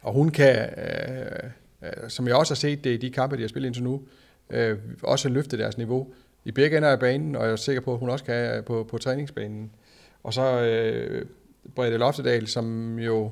[0.02, 1.50] og hun kan, øh,
[1.84, 4.02] øh, som jeg også har set det i de kampe, de har spillet indtil nu,
[4.50, 6.14] øh, også løfte deres niveau
[6.46, 8.64] i begge ender af banen, og jeg er sikker på, at hun også kan øh,
[8.64, 9.72] på, på træningsbanen.
[10.24, 11.26] Og så øh,
[11.76, 13.32] Brede Loftedal, som jo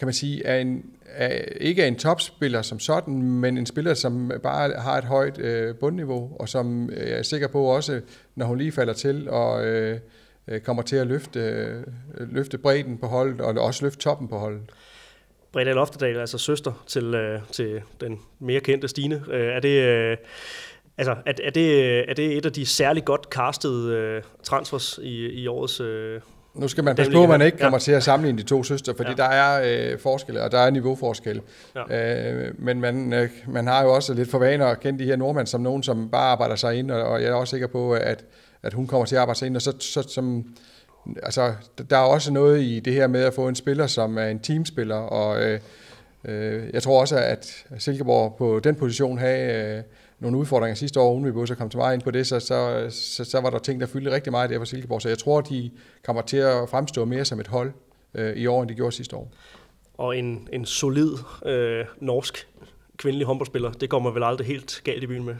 [0.00, 3.94] kan man sige, er en, er, ikke er en topspiller som sådan, men en spiller,
[3.94, 8.00] som bare har et højt øh, bundniveau, og som øh, jeg er sikker på også,
[8.34, 9.98] når hun lige falder til, og øh,
[10.48, 11.82] øh kommer til at løfte, øh,
[12.34, 14.62] løfte bredden på holdet, og også løfte toppen på holdet.
[15.52, 19.22] Breda Loftedal, altså søster til, øh, til den mere kendte Stine.
[19.30, 19.82] Øh, er det...
[19.82, 20.16] Øh,
[21.00, 25.26] Altså, er, er, det, er det et af de særligt godt castede øh, transfers i,
[25.26, 26.20] i årets øh,
[26.54, 27.80] nu skal man passe på, at man ikke kommer ja.
[27.80, 29.16] til at sammenligne de to søstre, fordi ja.
[29.16, 31.42] der er øh, forskelle, og der er niveauforskelle.
[31.90, 32.32] Ja.
[32.32, 35.16] Øh, men man, øh, man har jo også lidt for vaner at kende de her
[35.16, 37.92] nordmænd som nogen, som bare arbejder sig ind, og, og jeg er også sikker på,
[37.92, 38.24] at,
[38.62, 39.56] at hun kommer til at arbejde sig ind.
[39.56, 40.44] Og så, så som,
[41.22, 41.52] altså,
[41.90, 44.38] der er også noget i det her med at få en spiller, som er en
[44.38, 45.60] teamspiller, og øh,
[46.24, 49.76] øh, jeg tror også, at Silkeborg på den position havde...
[49.78, 49.82] Øh,
[50.20, 52.86] nogle udfordringer sidste år, uden vi så kom til meget ind på det, så, så,
[52.90, 55.02] så, så var der ting, der fyldte rigtig meget der for Silkeborg.
[55.02, 55.70] Så jeg tror, de
[56.04, 57.72] kommer til at fremstå mere som et hold
[58.14, 59.32] øh, i år, end de gjorde sidste år.
[59.94, 61.12] Og en, en solid
[61.46, 62.48] øh, norsk
[62.96, 65.34] kvindelig håndboldspiller, det kommer vel aldrig helt galt i byen med?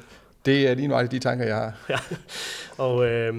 [0.44, 1.72] Det er lige nu de tanker, jeg har.
[1.88, 1.98] Ja.
[2.78, 3.34] Og øh,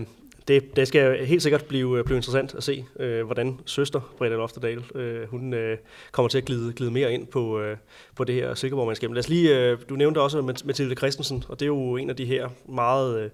[0.48, 4.36] det, det skal helt sikkert blive, øh, blive interessant at se, øh, hvordan søster Britta
[4.36, 5.78] Loftedal, øh, hun øh,
[6.12, 7.78] kommer til at glide, glide mere ind på, øh,
[8.16, 9.12] på det her Silkeborg-mandskab.
[9.12, 12.16] Lad os lige, øh, du nævnte også Mathilde Christensen, og det er jo en af
[12.16, 13.30] de her meget, øh,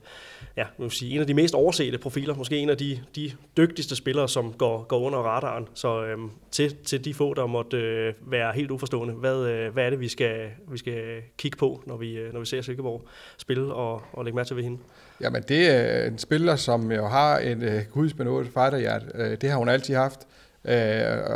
[0.58, 3.32] ja, man vil sige, en af de mest oversete profiler, måske en af de, de
[3.58, 5.68] dygtigste spillere, som går, går under radaren.
[5.74, 6.18] Så øh,
[6.52, 10.00] til, til de få, der måtte øh, være helt uforstående, hvad, øh, hvad er det,
[10.00, 14.02] vi skal, vi skal kigge på, når vi, øh, når vi ser Silkeborg spille og,
[14.14, 14.78] og lægge mærke til ved hende?
[15.22, 19.04] Jamen, det er en spiller, som jo har en øh, uh, gudsbenået fighterhjert.
[19.16, 20.20] Øh, det har hun altid haft,
[20.64, 20.72] uh,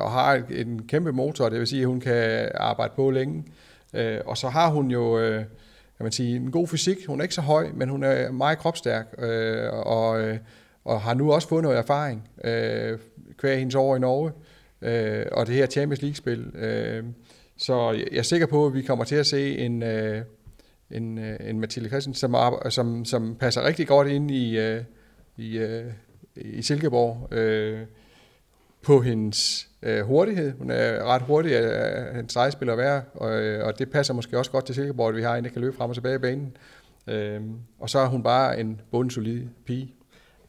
[0.03, 3.43] og har en kæmpe motor, det vil sige, at hun kan arbejde på længe.
[3.93, 5.17] Uh, og så har hun jo
[5.97, 7.05] kan man sige, en god fysik.
[7.07, 10.37] Hun er ikke så høj, men hun er meget kropstærk, uh, og,
[10.85, 12.99] og har nu også fået noget erfaring uh,
[13.41, 14.31] hver hendes år i Norge.
[14.81, 16.55] øh, og det her Champions League-spil.
[16.55, 17.03] Øh,
[17.57, 20.21] så jeg er sikker på, at vi kommer til at se en, øh,
[20.93, 24.83] en, øh, en Mathilde Christensen, som, som, som passer rigtig godt ind i, øh,
[25.37, 25.85] i, øh,
[26.35, 27.79] i Silkeborg øh,
[28.81, 30.51] på hendes øh, hurtighed.
[30.57, 34.37] Hun er ret hurtig af en stregspiller at være, og, øh, og det passer måske
[34.37, 36.19] også godt til Silkeborg, at vi har en, der kan løbe frem og tilbage i
[36.19, 36.57] banen.
[37.07, 37.41] Øh,
[37.79, 39.93] og så er hun bare en bundsolid pige.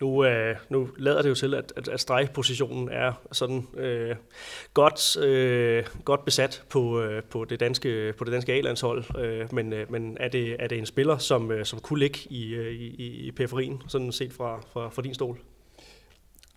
[0.03, 4.17] Nu, øh, nu lader det jo til, at, at, at stregpositionen er sådan øh,
[4.75, 9.73] godt, øh, godt besat på, øh, på det danske, på det danske A-landshold, øh, men,
[9.73, 12.73] øh, men er, det, er det en spiller, som, øh, som kunne ligge i, øh,
[12.73, 15.39] i, i periferien, sådan set fra, fra, fra din stol?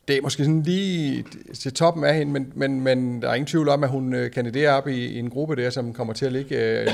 [0.08, 3.48] Det er måske sådan lige til toppen af hende, men, men, men der er ingen
[3.48, 6.26] tvivl om, at hun øh, kandiderer op i, i en gruppe der, som kommer til
[6.26, 6.88] at ligge øh,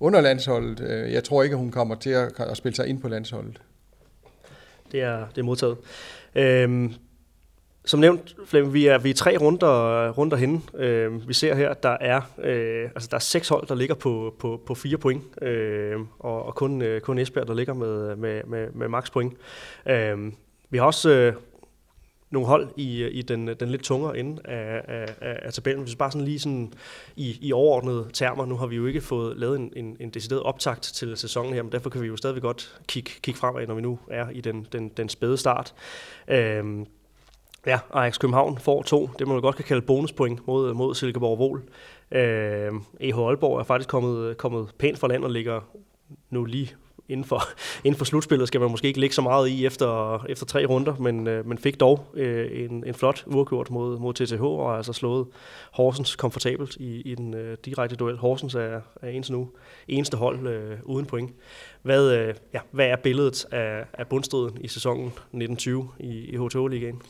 [0.00, 0.80] under landsholdet.
[0.80, 3.60] Øh, jeg tror ikke, at hun kommer til at, at spille sig ind på landsholdet.
[4.92, 5.76] Det er, det er modtaget.
[6.34, 6.94] Øhm,
[7.84, 10.60] som nævnt, Flemming, vi er, vi er tre runder, runder henne.
[10.74, 13.94] Øh, vi ser her, at der er, øh, altså der er seks hold, der ligger
[13.94, 18.16] på, på, på fire point, øh, og, og kun, øh, kun Esbjerg, der ligger med,
[18.16, 19.32] med, med, med max point.
[19.86, 20.32] Øh,
[20.70, 21.32] vi har også øh,
[22.30, 25.82] nogle hold i, i den, den lidt tungere ende af, af, af, tabellen.
[25.82, 26.72] Hvis bare sådan lige sådan
[27.16, 30.42] i, i overordnede termer, nu har vi jo ikke fået lavet en, en, en decideret
[30.42, 33.74] optakt til sæsonen her, men derfor kan vi jo stadigvæk godt kigge, kigge fremad, når
[33.74, 35.74] vi nu er i den, den, den spæde start.
[36.28, 36.86] Øhm,
[37.66, 41.38] ja, Ajax København får to, det man jo godt kan kalde bonuspoint mod, mod Silkeborg
[41.38, 41.62] Vol.
[42.10, 45.60] Øhm, EH Aalborg er faktisk kommet, kommet pænt fra land og ligger
[46.30, 46.74] nu lige
[47.08, 47.42] inden for,
[47.84, 50.94] inden for slutspillet skal man måske ikke ligge så meget i efter, efter tre runder,
[50.96, 54.92] men, øh, men fik dog øh, en, en flot urkort mod, mod TTH, og altså
[54.92, 55.26] slået
[55.72, 58.16] Horsens komfortabelt i, i den øh, direkte duel.
[58.16, 59.48] Horsens er, er ens nu
[59.88, 61.32] eneste hold øh, uden point.
[61.82, 67.02] Hvad, øh, ja, hvad er billedet af, af bundstriden i sæsonen 1920 i, i HTH-ligaen?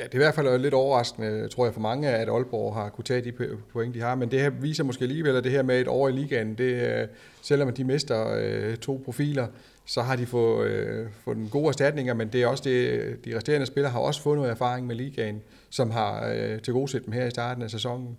[0.00, 2.88] Ja, det er i hvert fald lidt overraskende, tror jeg, for mange, at Aalborg har
[2.88, 3.32] kunne tage de
[3.72, 4.14] point, de har.
[4.14, 7.00] Men det her viser måske alligevel, at det her med et år i ligaen, det,
[7.00, 7.08] øh,
[7.42, 9.46] selvom de mister øh, to profiler,
[9.86, 13.36] så har de fået, øh, fået en gode erstatninger, men det er også det, de
[13.36, 17.04] resterende spillere har også fået noget erfaring med ligaen, som har øh, til gode set
[17.04, 18.16] dem her i starten af sæsonen.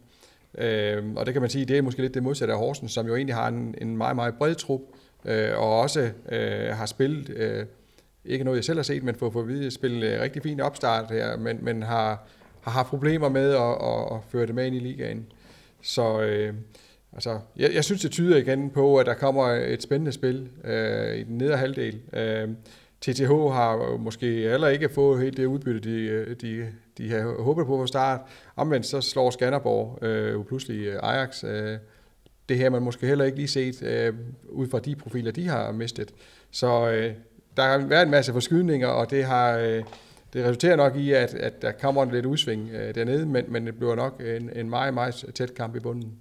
[0.57, 3.07] Øh, og det kan man sige, det er måske lidt det modsatte af Horsens, som
[3.07, 4.81] jo egentlig har en, en meget, meget bred trup,
[5.25, 7.65] øh, og også øh, har spillet øh,
[8.25, 10.61] ikke noget, jeg selv har set, men for at vide, at spille øh, rigtig fint
[10.61, 12.27] opstart her, men, men har,
[12.61, 15.25] har haft problemer med at, at, at føre det med ind i ligaen.
[15.81, 16.53] Så øh,
[17.13, 21.17] altså, jeg, jeg synes, det tyder igen på, at der kommer et spændende spil øh,
[21.17, 22.01] i den nedre halvdel.
[22.13, 22.49] Øh,
[23.01, 26.67] TTH har måske heller ikke fået helt det udbytte, de, øh, de,
[26.97, 28.21] de havde håbet på fra start.
[28.55, 31.43] Omvendt så slår Skanderborg øh, jo pludselig øh, Ajax.
[31.43, 31.77] Øh,
[32.49, 34.13] det her man måske heller ikke lige set øh,
[34.49, 36.13] ud fra de profiler, de har mistet.
[36.51, 37.13] Så øh,
[37.57, 39.57] der har været en masse forskydninger, og det har...
[39.57, 39.83] Øh,
[40.33, 43.65] det resulterer nok i, at, at der kommer en lidt udsving øh, dernede, men, men
[43.65, 46.13] det bliver nok en, en meget, meget tæt kamp i bunden.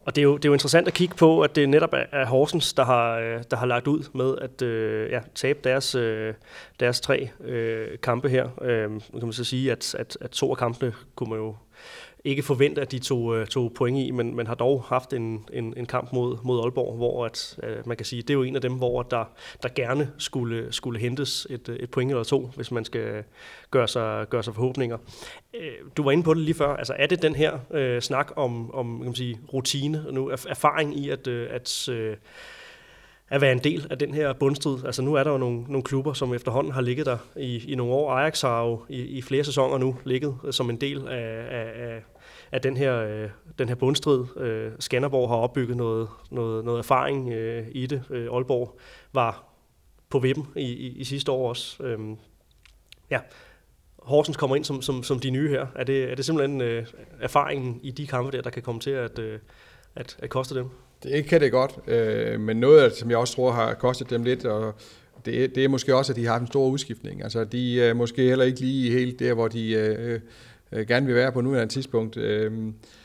[0.00, 2.26] Og det er, jo, det er jo interessant at kigge på, at det netop er
[2.26, 6.34] Horsens, der har, øh, der har lagt ud med at øh, ja, tabe deres, øh,
[6.80, 8.48] deres tre øh, kampe her.
[8.62, 11.56] Øh, nu kan man så sige, at, at, at to af kampene kunne man jo
[12.24, 15.44] ikke forvente, at de tog, øh, tog point i, men, man har dog haft en,
[15.52, 18.42] en, en kamp mod, mod Aalborg, hvor at, øh, man kan sige, det er jo
[18.42, 19.24] en af dem, hvor der,
[19.62, 23.24] der gerne skulle, skulle hentes et, øh, et point eller to, hvis man skal
[23.70, 24.98] gøre sig, gøre sig forhåbninger.
[25.54, 28.32] Øh, du var inde på det lige før, altså er det den her øh, snak
[28.36, 32.16] om, om kan man sige, rutine og nu erfaring i at, øh, at øh,
[33.30, 34.84] at være en del af den her bundstrid.
[34.84, 37.74] Altså nu er der jo nogle, nogle klubber, som efterhånden har ligget der i, i
[37.74, 38.12] nogle år.
[38.12, 42.02] Ajax har jo i, i flere sæsoner nu ligget øh, som en del af, af,
[42.52, 44.24] af den her, øh, den her bundstrid.
[44.36, 48.02] Øh, Skanderborg har opbygget noget, noget, noget erfaring øh, i det.
[48.10, 48.78] Øh, Aalborg
[49.12, 49.44] var
[50.10, 51.82] på vippen i, i, i sidste år også.
[51.82, 51.98] Øh,
[53.10, 53.20] ja,
[53.98, 55.66] Horsens kommer ind som, som, som de nye her.
[55.74, 56.86] Er det, er det simpelthen øh,
[57.20, 59.38] erfaringen i de kampe der, der kan komme til at, øh,
[59.96, 60.70] at, at koste dem?
[61.02, 64.44] Det kan det godt, øh, men noget som jeg også tror har kostet dem lidt,
[64.44, 64.74] og
[65.24, 67.22] det, det er måske også, at de har haft en stor udskiftning.
[67.22, 70.20] Altså, de er måske heller ikke lige helt der, hvor de øh,
[70.72, 72.16] øh, gerne vil være på nuværende tidspunkt.
[72.16, 72.52] Øh.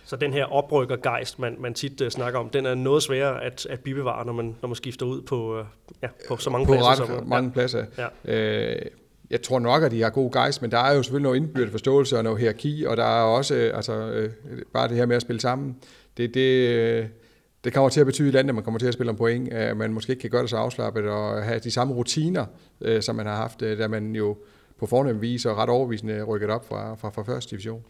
[0.06, 3.68] Så den her oprykkergejst, man, man tit uh, snakker om, den er noget sværere at,
[3.70, 5.66] at bibevare, når man, når man skifter ud på, uh,
[6.04, 6.90] ja, på så mange på pladser.
[6.90, 7.54] Ret, som, mange ja.
[7.54, 7.86] pladser.
[8.26, 8.36] Ja.
[8.76, 8.82] Øh,
[9.30, 11.72] jeg tror nok, at de har god gejst, men der er jo selvfølgelig noget indbyrdet
[11.72, 14.30] forståelse og noget hierarki, og der er også altså, øh,
[14.74, 15.76] bare det her med at spille sammen.
[16.18, 17.10] Det, det,
[17.64, 19.94] det kommer til at betyde at man kommer til at spille om point, at man
[19.94, 22.46] måske ikke kan gøre det så afslappet og have de samme rutiner,
[22.82, 24.38] øh, som man har haft, øh, da man jo
[24.80, 27.84] på fornem vis og ret overvisende rykket op fra, fra, fra første division.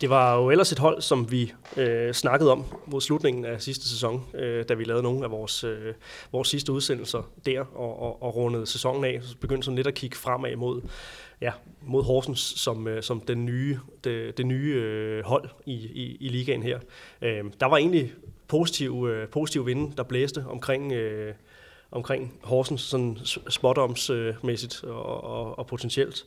[0.00, 3.88] Det var jo ellers et hold, som vi øh, snakkede om mod slutningen af sidste
[3.88, 5.94] sæson, øh, da vi lavede nogle af vores, øh,
[6.32, 9.18] vores sidste udsendelser der og, og, og rundede sæsonen af.
[9.22, 10.80] Så begyndte sådan lidt at kigge fremad mod,
[11.40, 11.52] ja,
[11.82, 16.28] mod Horsens som, øh, som den nye, det, det nye øh, hold i, i, i
[16.28, 16.78] ligaen her.
[17.22, 18.12] Øh, der var egentlig
[18.54, 20.92] positiv, øh, positiv vinde, der blæste omkring...
[20.92, 21.34] Øh,
[21.90, 26.24] omkring Horsens sådan spotdomsmæssigt øh, og, og, og potentielt.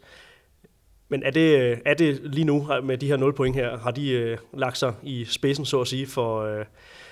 [1.10, 3.78] Men er det, øh, er det lige nu øh, med de her 0 point her,
[3.78, 6.66] har de øh, lagt sig i spidsen, så at sige, for, øh,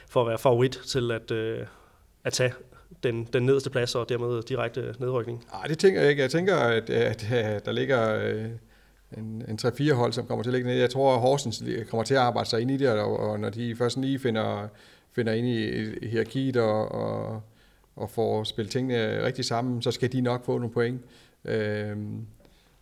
[0.10, 1.60] for at være favorit til at, øh,
[2.24, 2.54] at tage
[3.04, 5.46] den, den nederste plads og dermed direkte nedrykning?
[5.54, 6.22] Nej, det tænker jeg ikke.
[6.22, 8.46] Jeg tænker, at, at, at der ligger øh,
[9.18, 10.78] en, en 3-4 hold, som kommer til at ligge ned.
[10.80, 13.50] Jeg tror, at Horsens kommer til at arbejde sig ind i det, og, og når
[13.50, 14.68] de først lige finder,
[15.16, 17.42] finder ind i, hierarkiet og, og,
[17.96, 21.02] og får spillet tingene rigtig sammen, så skal de nok få nogle point.
[21.46, 21.98] Øh,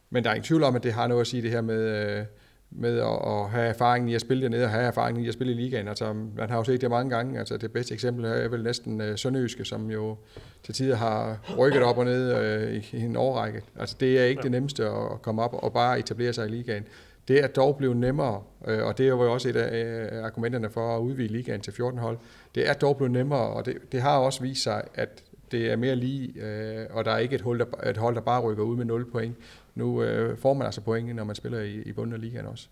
[0.09, 1.81] men der er ingen tvivl om, at det har noget at sige det her med,
[1.81, 2.25] øh,
[2.71, 5.53] med at, at have erfaringen i at spille dernede, og have erfaringen i at spille
[5.53, 5.88] i ligaen.
[5.88, 7.39] Altså, man har jo set det mange gange.
[7.39, 10.17] Altså, det bedste eksempel er vel næsten uh, Sønderjyske, som jo
[10.63, 12.34] til tider har rykket op og ned
[12.67, 13.61] uh, i, i en årrække.
[13.79, 14.43] Altså, det er ikke ja.
[14.43, 16.84] det nemmeste at komme op og bare etablere sig i ligaen.
[17.28, 20.69] Det er dog blevet nemmere, øh, og det er jo også et af øh, argumenterne
[20.69, 22.17] for at udvide ligaen til 14 hold.
[22.55, 25.76] Det er dog blevet nemmere, og det, det har også vist sig, at det er
[25.76, 28.63] mere lige, øh, og der er ikke et hold, der, et hold, der bare rykker
[28.63, 29.36] ud med 0 point.
[29.76, 32.67] Nu øh, får man altså point, når man spiller i, i bunden af ligaen også.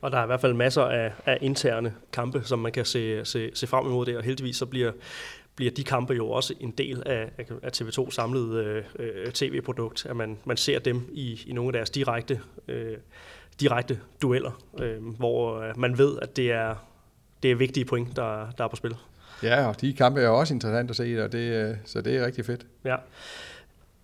[0.00, 3.24] Og der er i hvert fald masser af, af interne kampe, som man kan se,
[3.24, 4.92] se, se frem imod det, og heldigvis så bliver,
[5.54, 7.30] bliver de kampe jo også en del af,
[7.62, 8.84] af TV2 samlede øh,
[9.26, 12.96] øh tv-produkt, at man, man ser dem i, i nogle af deres direkte, øh,
[13.60, 16.74] direkte dueller, øh, hvor øh, man ved, at det er,
[17.42, 18.96] det er vigtige point, der, der er på spil.
[19.42, 22.26] Ja, og de kampe er også interessant at se, og det, øh, så det er
[22.26, 22.66] rigtig fedt.
[22.84, 22.96] Ja.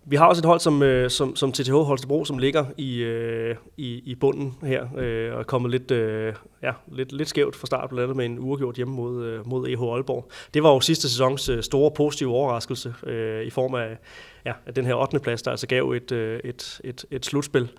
[0.07, 3.55] Vi har også et hold som, øh, som, som TTH Holstebro, som ligger i, øh,
[3.77, 6.33] i, i bunden her, øh, og er kommet lidt, øh,
[6.63, 9.67] ja, lidt, lidt skævt fra start, blandt andet med en uafgjort hjemme mod, øh, mod
[9.67, 10.29] EH Aalborg.
[10.53, 13.97] Det var jo sidste sæsons øh, store positive overraskelse øh, i form af,
[14.45, 15.19] ja, af den her 8.
[15.19, 17.71] plads, der altså gav et, øh, et, et, et slutspil.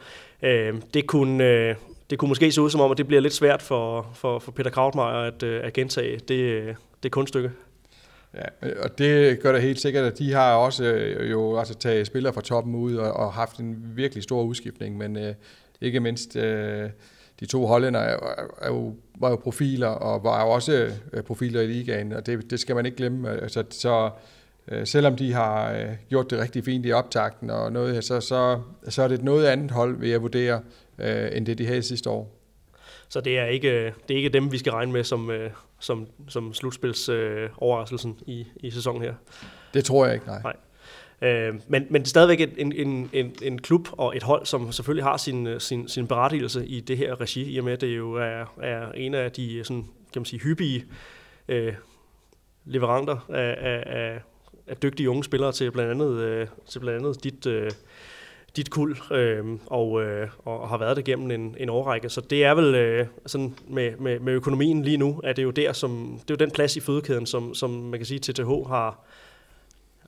[0.42, 1.74] Øh, det, kunne, øh,
[2.10, 4.52] det kunne måske se ud som om, at det bliver lidt svært for, for, for
[4.52, 7.50] Peter Krautmeier at, øh, at gentage det, øh, det kunststykke.
[8.36, 11.74] Ja, øh, og det gør det helt sikkert, at de har også øh, jo altså
[11.74, 15.34] taget spillere fra toppen ud og, og haft en virkelig stor udskiftning, men øh,
[15.80, 16.90] ikke mindst øh,
[17.40, 18.16] de to hollænder er,
[18.60, 22.50] er jo, var jo profiler og var jo også øh, profiler i ligaen, og det,
[22.50, 23.30] det skal man ikke glemme.
[23.30, 24.10] Altså, så
[24.68, 28.60] øh, selvom de har øh, gjort det rigtig fint i optakten og noget, så, så,
[28.88, 30.60] så er det et noget andet hold, vil jeg vurdere,
[30.98, 32.35] øh, end det de havde sidste år.
[33.08, 36.06] Så det er ikke, det er ikke dem, vi skal regne med som, øh, som,
[36.28, 39.14] som slutspils øh, overraskelsen i, i sæsonen her.
[39.74, 40.42] Det tror jeg ikke, nej.
[40.42, 40.56] nej.
[41.22, 44.72] Øh, men, men det er stadigvæk en, en, en, en klub og et hold, som
[44.72, 47.96] selvfølgelig har sin, sin, sin berettigelse i det her regi, i og med at det
[47.96, 50.84] jo er, er en af de sådan, kan man sige, hyppige
[51.48, 51.74] øh,
[52.64, 54.20] leveranter af, af, af,
[54.66, 57.70] af dygtige unge spillere til blandt andet, øh, til blandt andet dit, øh,
[58.56, 62.08] dit kul, øhm, øh, og, øh, og har været det gennem en, en årrække.
[62.08, 65.44] Så det er vel øh, sådan med, med, med økonomien lige nu, at det er
[65.44, 68.18] jo der, som, det er jo den plads i fødekæden, som, som man kan sige,
[68.18, 69.00] TTH har,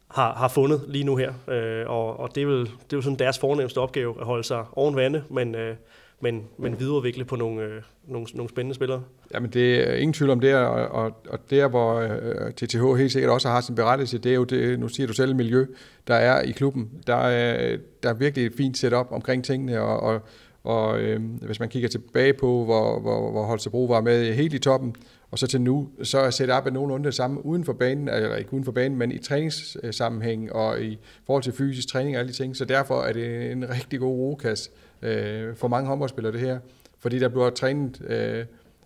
[0.09, 1.33] har, har fundet lige nu her.
[1.49, 4.45] Øh, og, og det, er vel, det er jo sådan deres fornemmeste opgave at holde
[4.45, 5.77] sig oven vande, men, øh,
[6.21, 9.03] men, men videreudvikle på nogle, øh, nogle, nogle spændende spillere.
[9.35, 13.13] Jamen det er ingen tvivl om det, og, og, og der hvor øh, TTH helt
[13.13, 15.67] sikkert også har sin berettelse, det er jo det, nu siger du selv, miljø,
[16.09, 16.91] der er i klubben.
[17.07, 20.23] Der er, der er virkelig et fint setup omkring tingene, og, og,
[20.69, 24.59] og øh, hvis man kigger tilbage på, hvor, hvor, hvor Holstebro var med helt i
[24.59, 24.95] toppen,
[25.31, 28.53] og så til nu, så er setup nogenlunde det samme uden for banen, eller ikke
[28.53, 32.37] uden for banen, men i træningssammenhæng og i forhold til fysisk træning og alle de
[32.37, 32.57] ting.
[32.57, 34.71] Så derfor er det en rigtig god rokas
[35.03, 36.59] øh, for mange håndboldspillere det her,
[36.99, 38.45] fordi der bliver trænet øh,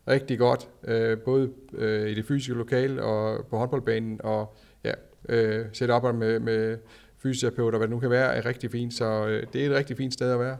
[0.09, 4.55] rigtig godt, øh, både øh, i det fysiske lokale og på håndboldbanen, og
[4.85, 4.93] ja,
[5.28, 6.78] øh, op med, med
[7.18, 9.97] fysioterapeuter, hvad det nu kan være, er rigtig fint, så øh, det er et rigtig
[9.97, 10.57] fint sted at være.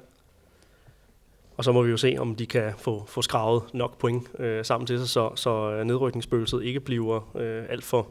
[1.57, 4.65] Og så må vi jo se, om de kan få, få skravet nok point øh,
[4.65, 8.09] sammen til sig, så, så øh, nedrykningsspøgelset ikke bliver øh, alt for,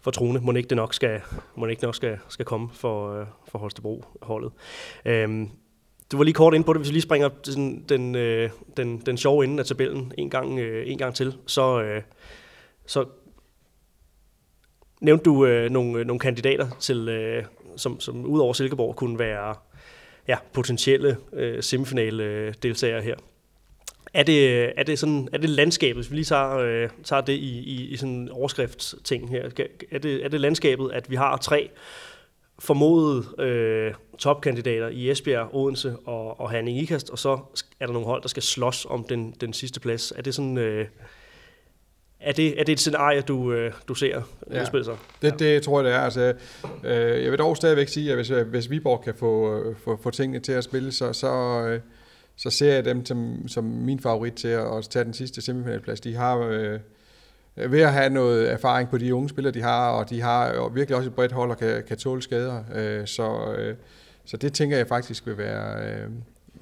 [0.00, 0.40] for truende.
[0.40, 1.20] Må ikke det nok skal,
[1.54, 4.52] må ikke nok skal, skal komme for, øh, for Holstebro-holdet.
[5.04, 5.50] Øhm,
[6.12, 8.98] du var lige kort ind på det, hvis vi lige springer den, den, øh, den,
[9.06, 12.02] den sjove ende af tabellen en gang, øh, en gang til, så, øh,
[12.86, 13.04] så
[15.00, 17.44] nævnte du øh, nogle, øh, nogle kandidater, til,
[17.76, 19.54] som, som ud over Silkeborg kunne være
[20.28, 23.16] ja, potentielle øh, semifinale deltagere her.
[24.14, 27.32] Er det, er det, sådan, er det landskabet, hvis vi lige tager, øh, tager det
[27.32, 29.50] i, i, i sådan en overskriftsting her,
[29.90, 31.70] er det, er det landskabet, at vi har tre
[32.58, 37.38] formodede øh, topkandidater i Esbjerg, Odense og, og Herning Ikast, og så
[37.80, 40.12] er der nogle hold, der skal slås om den, den sidste plads.
[40.16, 40.58] Er det sådan...
[40.58, 40.86] Øh,
[42.20, 44.60] er det, er det et scenarie, du, øh, du ser ja.
[44.60, 44.96] udspille sig?
[45.22, 46.00] Det, det tror jeg, det er.
[46.00, 46.34] Altså,
[46.84, 50.40] øh, jeg vil dog stadigvæk sige, at hvis, hvis Viborg kan få, få, få tingene
[50.40, 51.80] til at spille, så, så, øh,
[52.36, 56.00] så ser jeg dem som, som min favorit til at, at tage den sidste semifinalplads.
[56.00, 56.80] De har øh,
[57.56, 60.96] ved at have noget erfaring på de unge spillere, de har, og de har virkelig
[60.96, 62.64] også et bredt hold og kan, kan tåle skader.
[62.74, 63.76] Øh, så, øh,
[64.24, 66.10] så det tænker jeg faktisk vil være, øh,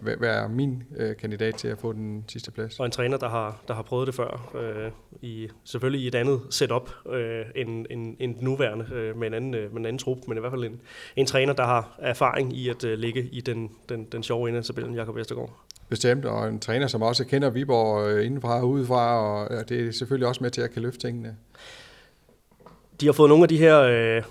[0.05, 2.81] være min øh, kandidat til at få den sidste plads.
[2.81, 4.91] Og en træner, der har, der har prøvet det før, øh,
[5.23, 9.55] i, selvfølgelig i et andet setup øh, end, end, end nuværende, øh, med, en anden,
[9.55, 10.81] øh, med en anden trup, men i hvert fald en,
[11.17, 14.59] en træner, der har erfaring i at øh, ligge i den, den, den sjove ende
[14.59, 15.51] af tabellen, Jakob Vestergaard.
[15.89, 19.93] Bestemt, og en træner, som også kender Viborg øh, indenfra og udefra, og det er
[19.93, 21.37] selvfølgelig også med til at kan løfte tingene.
[23.01, 24.23] De har fået nogle af de her øh,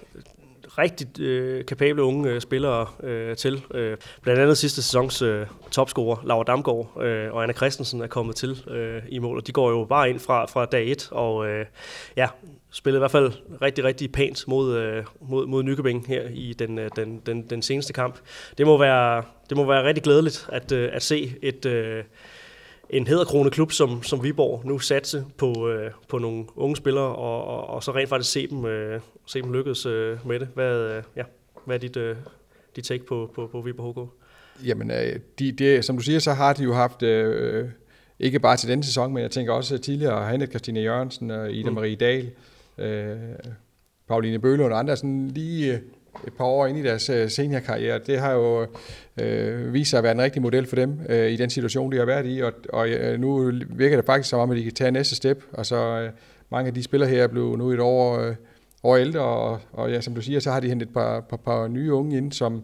[0.78, 3.65] rigtig øh, kapable unge øh, spillere øh, til.
[3.74, 8.36] Øh, blandt andet sidste sæsons øh, topscorer, Laura Damgaard øh, og Anna Christensen er kommet
[8.36, 11.47] til øh, i mål, og de går jo bare ind fra, fra dag et, og
[11.47, 11.65] øh,
[12.17, 12.28] ja,
[12.71, 16.80] spillede i hvert fald rigtig, rigtig pænt mod, øh, mod, mod Nykøbing her i den,
[16.80, 18.19] øh, den, den, den seneste kamp.
[18.57, 21.65] Det må være, det må være rigtig glædeligt at, øh, at se et...
[21.65, 22.03] Øh,
[22.94, 27.46] en hedderkrone klub som, som Viborg nu satse på, øh, på nogle unge spillere, og,
[27.46, 30.48] og, og så rent faktisk se dem, øh, se dem lykkes øh, med det.
[30.54, 31.24] Hvad, øh, ja,
[31.66, 32.16] hvad er dit, øh,
[32.76, 34.12] dit take på, på, på Viborg HK?
[34.68, 37.70] Jamen, øh, de, de, som du siger, så har de jo haft, øh,
[38.20, 41.70] ikke bare til denne sæson, men jeg tænker også tidligere, Hanne Christine Jørgensen og Ida
[41.70, 41.76] mm.
[41.76, 42.32] Marie Dahl,
[42.78, 43.18] øh,
[44.08, 45.82] Pauline Bøhle og andre, sådan lige
[46.28, 48.68] et par år ind i deres øh, seniorkarriere, det har jo
[49.22, 51.97] øh, vist sig at være en rigtig model for dem øh, i den situation, de
[51.97, 54.74] har været i, og, og øh, nu virker det faktisk som om, at de kan
[54.74, 56.09] tage næste step, og så øh,
[56.49, 58.36] mange af de spillere her er blevet nu et år, øh,
[58.84, 61.38] år ældre, og, og ja, som du siger, så har de hentet et par, par,
[61.38, 62.64] par nye unge ind, som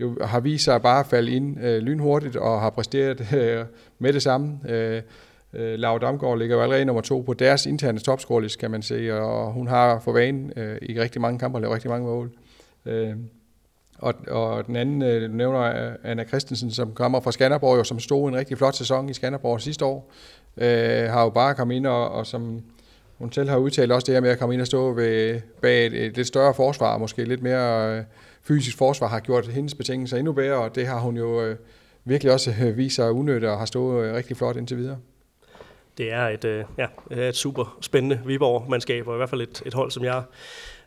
[0.00, 3.64] jo har vist sig at bare falde ind øh, lynhurtigt og har præsteret øh,
[3.98, 4.58] med det samme.
[4.68, 5.02] Øh,
[5.56, 9.14] Øh, Laura Damgaard ligger jo allerede nummer to på deres interne topscore kan man sige,
[9.14, 12.30] og hun har for vane øh, i rigtig mange kampe og lave rigtig mange mål.
[12.86, 13.16] Øh,
[13.98, 18.00] og, og den anden, øh, du nævner Anna Christensen, som kommer fra Skanderborg, og som
[18.00, 20.12] stod en rigtig flot sæson i Skanderborg sidste år,
[20.56, 22.62] øh, har jo bare kommet ind, og, og som
[23.18, 25.86] hun selv har udtalt også det her med at komme ind og stå ved, bag
[25.86, 28.04] et, et lidt større forsvar, måske lidt mere øh,
[28.42, 31.56] fysisk forsvar, har gjort hendes betingelser endnu bedre, og det har hun jo øh,
[32.04, 34.98] virkelig også øh, vist sig unødt og har stået øh, rigtig flot indtil videre.
[35.98, 36.86] Det er et, øh, ja,
[37.28, 40.22] et super spændende Viborg-mandskab, og i hvert fald et, et hold, som jeg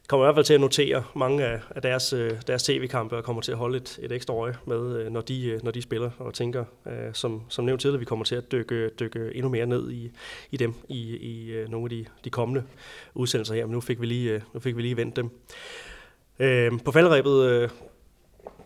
[0.09, 3.23] kommer i hvert fald til at notere mange af, af deres, øh, deres tv-kampe og
[3.23, 5.81] kommer til at holde et, et ekstra øje med, øh, når de, øh, når de
[5.81, 6.65] spiller og tænker,
[7.13, 10.11] som, som nævnt tidligere, vi kommer til at dykke, dykke endnu mere ned i,
[10.51, 12.63] i dem i, i nogle af de, de kommende
[13.13, 15.29] udsendelser her, men nu fik vi lige, nu fik vi lige vendt dem.
[16.85, 17.69] på faldrebet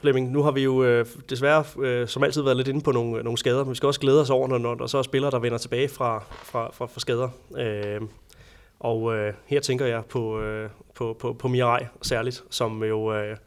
[0.04, 3.24] Flemming, nu har vi jo øh, desværre øh, som altid været lidt inde på nogle,
[3.24, 5.32] nogle skader, men vi skal også glæde os over, når, når der så er spillere,
[5.32, 7.30] der vender tilbage fra, fra, fra, fra skader.
[7.58, 8.02] Øh,
[8.84, 13.38] og øh, her tænker jeg på, øh, på, på, på Mirai særligt, som jo øh,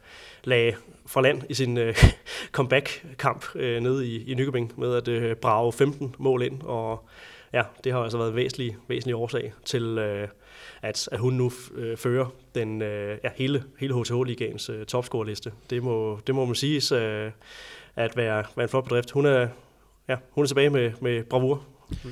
[0.43, 0.75] lagde
[1.05, 1.95] fra land i sin øh,
[2.55, 7.07] comeback-kamp øh, nede i, i Nykøbing med at øh, brage 15 mål ind, og
[7.53, 10.27] ja, det har altså været en væsentlig, væsentlig årsag til, øh,
[10.81, 12.25] at, at hun nu øh, fører
[12.55, 15.51] den, øh, ja, hele, hele HTH-ligaens øh, topscorerliste.
[15.69, 17.31] Det må, det må man sige øh,
[17.95, 19.11] at være, være en flot bedrift.
[19.11, 19.47] Hun er,
[20.07, 21.63] ja, hun er tilbage med, med bravur.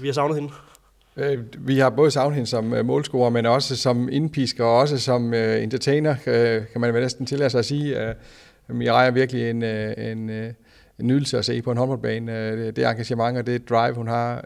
[0.02, 0.54] Vi har savnet hende.
[1.18, 4.98] Øh, vi har både savnet hende som øh, målscorer, men også som indpisker, og også
[4.98, 6.16] som øh, entertainer,
[6.72, 8.16] kan man vel næsten tillade sig at sige.
[8.70, 10.54] Uh, Mirai er virkelig en, en, en
[11.00, 12.58] nydelse at se på en håndboldbane.
[12.66, 14.46] Det, det engagement og det drive, hun har.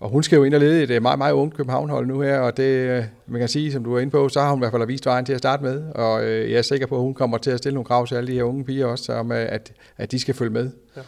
[0.00, 2.56] Og hun skal jo ind og lede et meget, meget ungt København-hold nu her, og
[2.56, 4.86] det, man kan sige, som du er inde på, så har hun i hvert fald
[4.86, 7.50] vist vejen til at starte med, og jeg er sikker på, at hun kommer til
[7.50, 10.18] at stille nogle krav til alle de her unge piger også, om at, at de
[10.18, 10.70] skal følge med.
[10.96, 11.02] Ja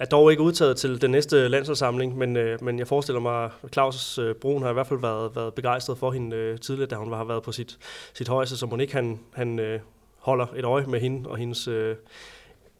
[0.00, 3.72] er dog ikke udtaget til den næste landsholdssamling, men, øh, men jeg forestiller mig, at
[3.72, 6.96] Claus øh, Brun har i hvert fald været, været begejstret for hende øh, tidligere, da
[6.96, 7.78] hun har været på sit,
[8.14, 9.80] sit højeste, så hun ikke han, han øh,
[10.18, 11.96] holder et øje med hende og hendes, øh,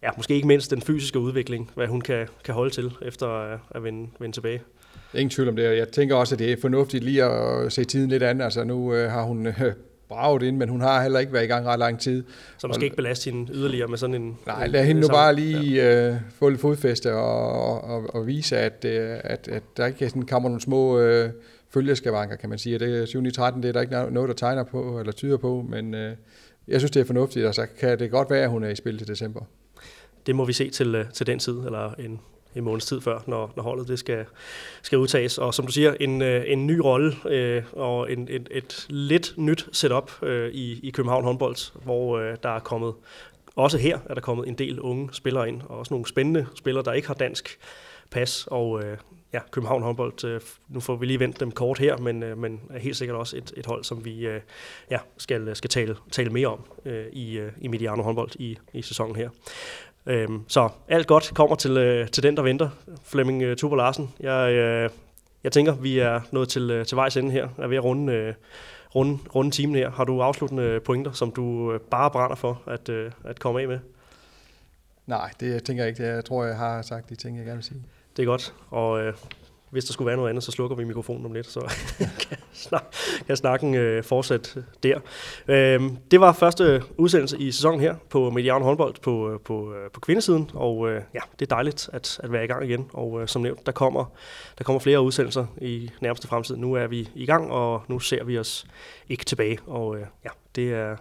[0.02, 3.58] ja, måske ikke mindst den fysiske udvikling, hvad hun kan, kan holde til efter at,
[3.70, 4.62] at vende, vende tilbage.
[5.14, 5.76] Ingen tvivl om det.
[5.76, 8.40] Jeg tænker også, at det er fornuftigt lige at se tiden lidt an.
[8.40, 9.72] Altså nu øh, har hun øh,
[10.10, 12.24] braget ind, men hun har heller ikke været i gang ret lang tid.
[12.58, 14.38] Så man skal ikke belaste hende yderligere med sådan en...
[14.46, 16.08] Nej, lad hende nu bare lige ja.
[16.08, 20.26] øh, få lidt fodfæste og, og, og vise, at, øh, at, at der ikke sådan
[20.26, 21.30] kommer nogle små øh,
[21.70, 22.78] følgeskavanker, kan man sige.
[22.78, 25.66] Det er 7 13, det er der ikke noget, der tegner på eller tyder på,
[25.68, 26.16] men øh,
[26.68, 28.76] jeg synes, det er fornuftigt, og så kan det godt være, at hun er i
[28.76, 29.40] spil til december.
[30.26, 32.20] Det må vi se til, øh, til den tid, eller en
[32.54, 34.24] en måneds tid før, når, når holdet det skal,
[34.82, 35.38] skal udtages.
[35.38, 39.34] Og som du siger, en, øh, en ny rolle øh, og en, et, et lidt
[39.36, 42.94] nyt setup øh, i, i København håndbold, hvor øh, der er kommet
[43.56, 46.84] også her er der kommet en del unge spillere ind, og også nogle spændende spillere,
[46.84, 47.58] der ikke har dansk
[48.10, 48.98] pas, og øh,
[49.32, 52.60] ja, København håndbold, øh, nu får vi lige vendt dem kort her, men, øh, men
[52.70, 54.40] er helt sikkert også et, et hold, som vi øh,
[54.90, 58.82] ja, skal, skal tale, tale mere om øh, i, øh, i Mediano håndbold i, i
[58.82, 59.30] sæsonen her.
[60.10, 62.68] Øhm, så alt godt kommer til, øh, til den, der venter.
[63.04, 64.90] Flemming øh, Tuber Larsen, jeg, øh,
[65.44, 68.12] jeg tænker, vi er nået til, øh, til vejs ende her, er ved at runde,
[68.12, 68.34] øh,
[68.94, 69.90] runde, runde timen her.
[69.90, 73.68] Har du afsluttende pointer, som du øh, bare brænder for at, øh, at komme af
[73.68, 73.78] med?
[75.06, 76.02] Nej, det tænker jeg ikke.
[76.02, 77.82] Jeg tror, jeg har sagt de ting, jeg gerne vil sige.
[78.16, 79.14] Det er godt, og øh,
[79.70, 81.60] hvis der skulle være noget andet, så slukker vi mikrofonen om lidt, så
[82.28, 82.84] kan, snak,
[83.26, 84.98] kan snakken øh, fortsætte der.
[85.48, 89.90] Øh, det var første udsendelse i sæsonen her på Mediano håndbold på, øh, på, øh,
[89.90, 93.22] på kvindesiden, og øh, ja, det er dejligt at, at være i gang igen, og
[93.22, 94.04] øh, som nævnt, der kommer,
[94.58, 96.56] der kommer flere udsendelser i nærmeste fremtid.
[96.56, 98.66] Nu er vi i gang, og nu ser vi os
[99.08, 100.96] ikke tilbage, og øh, ja, det er,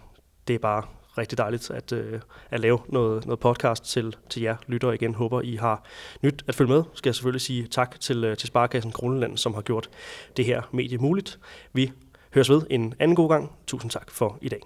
[0.47, 0.84] det er bare
[1.20, 2.20] rigtig dejligt at, øh,
[2.51, 5.15] at lave noget, noget podcast til, til jer lyttere igen.
[5.15, 5.84] Håber, I har
[6.22, 6.84] nyt at følge med.
[6.93, 9.89] Skal jeg selvfølgelig sige tak til, øh, til Sparkassen Kroneland, som har gjort
[10.38, 11.39] det her medie muligt.
[11.74, 11.91] Vi
[12.34, 13.51] høres ved en anden god gang.
[13.67, 14.59] Tusind tak for i dag.